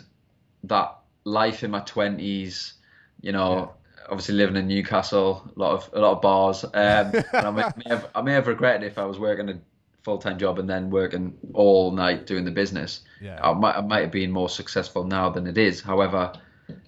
[0.65, 2.75] that life in my twenties.
[3.21, 3.73] You know.
[4.09, 6.65] Obviously living in Newcastle, a lot of a lot of bars.
[6.65, 6.73] Um,
[7.33, 9.61] I, may, may have, I may have regretted if I was working a
[10.03, 13.01] full time job and then working all night doing the business.
[13.21, 13.41] Yeah.
[13.43, 15.81] I might I might have been more successful now than it is.
[15.81, 16.33] However,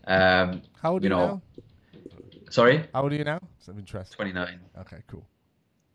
[0.06, 1.42] um, how old you know, now?
[2.50, 2.84] Sorry?
[2.94, 3.40] How old are you now?
[3.60, 4.12] Some interest.
[4.12, 4.60] 29.
[4.80, 5.26] Okay, cool.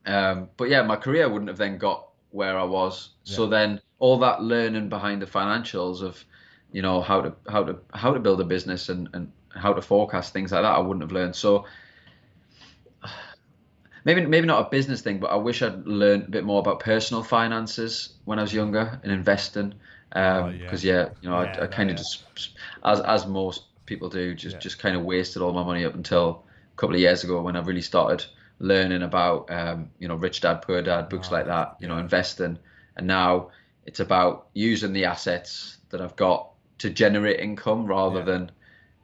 [0.06, 3.10] Um, but yeah, my career wouldn't have then got where I was.
[3.24, 3.36] Yeah.
[3.36, 6.24] So then all that learning behind the financials of,
[6.72, 9.82] you know, how to how to how to build a business and, and how to
[9.82, 11.36] forecast things like that, I wouldn't have learned.
[11.36, 11.66] So
[14.06, 16.80] maybe maybe not a business thing, but I wish I'd learned a bit more about
[16.80, 19.76] personal finances when I was younger and investing.
[20.10, 20.70] Because um, oh, yeah.
[20.74, 21.10] yeah.
[21.22, 22.24] you know, yeah, I, I kind of just
[22.84, 24.34] as as most people do.
[24.36, 24.60] Just yeah.
[24.60, 26.44] just kind of wasted all my money up until
[26.74, 28.26] a couple of years ago when I really started
[28.60, 31.78] learning about um, you know Rich Dad Poor Dad books oh, like that.
[31.80, 31.96] You yeah.
[31.96, 32.60] know, investing,
[32.96, 33.50] and now
[33.86, 36.50] it's about using the assets that I've got
[36.80, 38.26] to generate income rather yeah.
[38.26, 38.52] than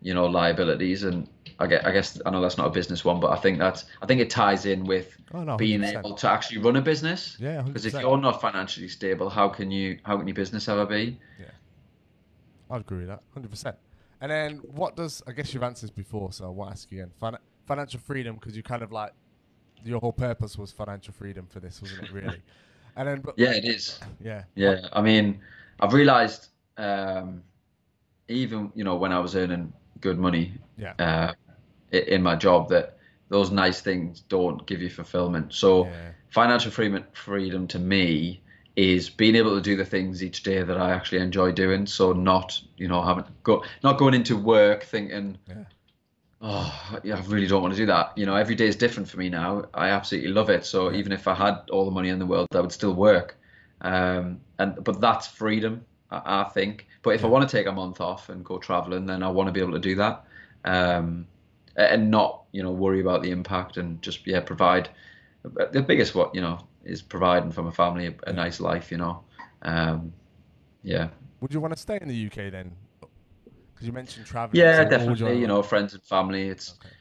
[0.01, 1.27] you know liabilities and
[1.61, 3.85] I guess, I guess I know that's not a business one, but I think that's
[4.01, 7.35] I think it ties in with oh, no, being able to actually run a business.
[7.39, 10.85] Yeah, because if you're not financially stable, how can you how can your business ever
[10.85, 11.19] be?
[11.39, 11.45] Yeah,
[12.71, 13.75] I'd agree with that, hundred percent.
[14.21, 17.11] And then what does I guess you've answered before, so I won't ask you again.
[17.19, 19.13] Fin- financial freedom because you kind of like
[19.83, 22.11] your whole purpose was financial freedom for this, wasn't it?
[22.11, 22.41] Really.
[22.95, 23.99] and then but, yeah, it is.
[24.21, 24.43] Yeah.
[24.55, 25.41] Yeah, I mean,
[25.79, 27.43] I've realised um,
[28.29, 31.33] even you know when I was earning good money, yeah, uh,
[31.91, 32.97] in my job that
[33.29, 35.53] those nice things don't give you fulfillment.
[35.53, 36.11] So yeah.
[36.29, 38.41] financial freedom, freedom to me
[38.75, 41.85] is being able to do the things each day that I actually enjoy doing.
[41.85, 45.63] So not, you know, having go not going into work thinking, yeah.
[46.41, 48.17] oh, yeah, I really don't want to do that.
[48.17, 49.65] You know, every day is different for me now.
[49.73, 50.65] I absolutely love it.
[50.65, 53.37] So even if I had all the money in the world, I would still work.
[53.81, 56.87] Um, and but that's freedom, I, I think.
[57.01, 57.27] But if yeah.
[57.27, 59.61] I want to take a month off and go traveling, then I want to be
[59.61, 60.25] able to do that,
[60.65, 61.27] um,
[61.75, 64.89] and not, you know, worry about the impact and just yeah provide
[65.43, 68.91] the biggest what you know is providing for my family a, a nice life.
[68.91, 69.23] You know,
[69.61, 70.13] um,
[70.83, 71.09] yeah.
[71.41, 72.71] Would you want to stay in the UK then?
[72.99, 74.61] Because you mentioned traveling.
[74.61, 75.39] Yeah, so definitely.
[75.39, 76.49] You know, friends and family.
[76.49, 76.95] It's Okay.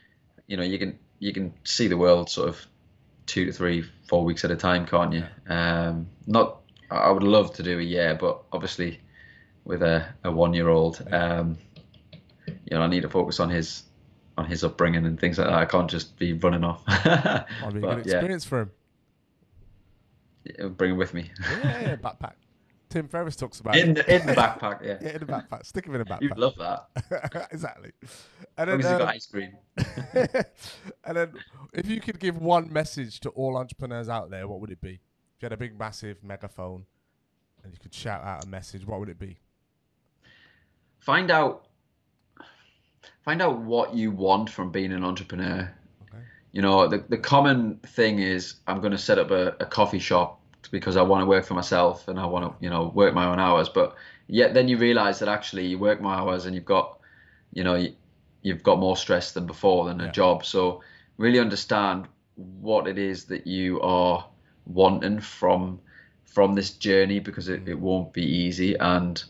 [0.47, 2.67] you know you can you can see the world sort of
[3.27, 5.25] two to three, four weeks at a time, can't you?
[5.49, 6.58] Um, not.
[6.91, 9.01] I would love to do a year, but obviously
[9.65, 11.59] with a, a one year old, um,
[12.47, 13.83] you know, I need to focus on his
[14.39, 15.55] on his upbringing and things like that.
[15.57, 16.83] I can't just be running off.
[16.87, 18.71] Might be a good yeah, experience for him.
[20.45, 21.31] yeah, bring him with me
[21.63, 22.35] Yeah, yeah, backpack.
[22.89, 24.07] Tim Ferriss talks about in it.
[24.07, 24.83] the, in the backpack.
[24.83, 25.67] Yeah, Yeah, in the backpack.
[25.67, 26.23] Stick him in a backpack.
[26.23, 27.49] you'd love that.
[27.53, 27.91] exactly.
[28.57, 29.53] And then, as you got um, ice cream.
[31.05, 31.33] and then,
[31.75, 35.01] if you could give one message to all entrepreneurs out there, what would it be?
[35.39, 36.85] If you had a big, massive megaphone
[37.63, 39.39] and you could shout out a message, what would it be?
[40.99, 41.69] Find out.
[43.25, 45.73] Find out what you want from being an entrepreneur.
[46.03, 46.25] Okay.
[46.51, 50.01] You know, the, the common thing is I'm going to set up a, a coffee
[50.01, 50.41] shop
[50.73, 53.27] because I want to work for myself and I want to, you know, work my
[53.27, 53.69] own hours.
[53.69, 53.95] But
[54.27, 56.99] yet then you realize that actually you work more hours and you've got,
[57.53, 57.95] you know, you,
[58.43, 60.07] you've got more stress than before than Yeah.
[60.07, 60.45] a job.
[60.45, 60.83] So
[61.17, 64.27] really understand what it is that you are
[64.69, 65.81] wanting from
[66.25, 68.75] from this journey because it, it won't be easy.
[68.77, 69.23] And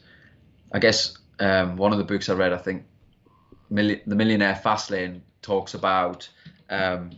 [0.73, 2.85] I guess um, one of the books I read, I think,
[3.73, 6.29] Milli- the Millionaire Fastlane talks about,
[6.69, 7.11] um,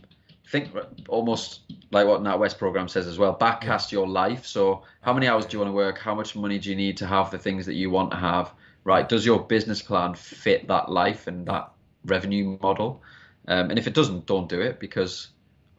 [0.45, 0.69] I think
[1.07, 1.61] almost
[1.91, 4.45] like what NatWest program says as well, backcast your life.
[4.45, 5.97] So how many hours do you want to work?
[5.97, 8.53] How much money do you need to have the things that you want to have?
[8.83, 9.07] Right?
[9.07, 11.71] Does your business plan fit that life and that
[12.05, 13.01] revenue model?
[13.47, 15.29] Um, and if it doesn't, don't do it because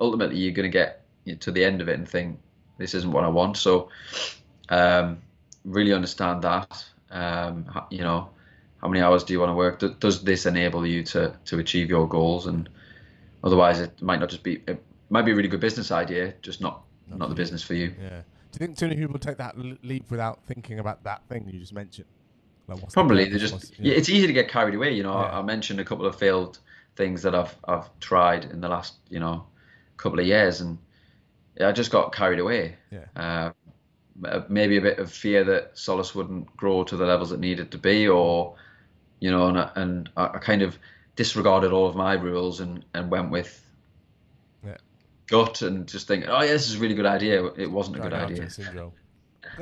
[0.01, 1.01] ultimately you're going to get
[1.40, 2.38] to the end of it and think
[2.78, 3.56] this isn't what I want.
[3.56, 3.90] So
[4.68, 5.18] um,
[5.64, 6.84] really understand that.
[7.10, 8.30] Um, you know,
[8.80, 10.00] how many hours do you want to work?
[10.00, 12.46] Does this enable you to to achieve your goals?
[12.46, 12.68] And
[13.44, 14.62] otherwise, it might not just be.
[14.66, 17.94] It might be a really good business idea, just not not the business for you.
[18.00, 18.22] Yeah.
[18.52, 21.60] Do you think too many people take that leap without thinking about that thing you
[21.60, 22.06] just mentioned?
[22.68, 23.78] Like, Probably they just.
[23.78, 24.92] Yeah, it's easy to get carried away.
[24.92, 25.38] You know, Yeah.
[25.38, 26.58] I mentioned a couple of failed
[26.96, 29.46] things that I've I've tried in the last you know
[29.96, 30.78] couple of years, and
[31.61, 32.76] I just got carried away.
[32.90, 33.07] Yeah.
[33.16, 33.53] Uh,
[34.48, 37.78] maybe a bit of fear that Solace wouldn't grow to the levels it needed to
[37.78, 38.55] be, or
[39.20, 40.78] you know, and I, and I kind of
[41.16, 43.64] disregarded all of my rules and and went with
[44.64, 44.76] Yeah.
[45.28, 47.44] gut and just thinking, oh yeah, this is a really good idea.
[47.57, 48.48] It wasn't a good idea.
[48.50, 48.92] Syndrome.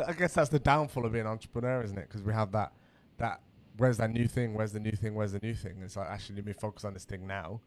[0.07, 2.09] I guess that's the downfall of being an entrepreneur, isn't it?
[2.09, 2.72] Because we have that
[3.18, 3.41] that
[3.76, 4.55] where's that new thing?
[4.55, 5.14] Where's the new thing?
[5.14, 5.80] Where's the new thing?
[5.82, 7.61] It's like actually let me focus on this thing now,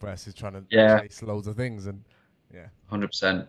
[0.00, 1.00] versus trying to Yeah.
[1.00, 2.02] chase loads of things and
[2.52, 3.48] yeah, Hundred percent.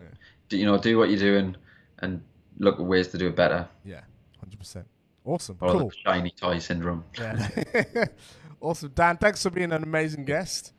[0.50, 1.56] You know, do what you're doing
[2.00, 2.22] and
[2.58, 3.68] look at ways to do it better.
[3.84, 4.00] yeah,
[4.40, 4.86] hundred percent.
[5.24, 5.88] Awesome, Or cool.
[5.90, 7.04] the shiny toy syndrome.
[7.18, 7.48] Yeah.
[8.60, 9.18] awesome, Dan.
[9.18, 10.72] Thanks for being an amazing guest.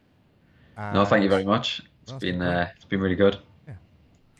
[0.78, 1.82] No, thank you very much.
[2.04, 3.38] It's been uh, it's been really good.
[3.68, 3.74] Yeah.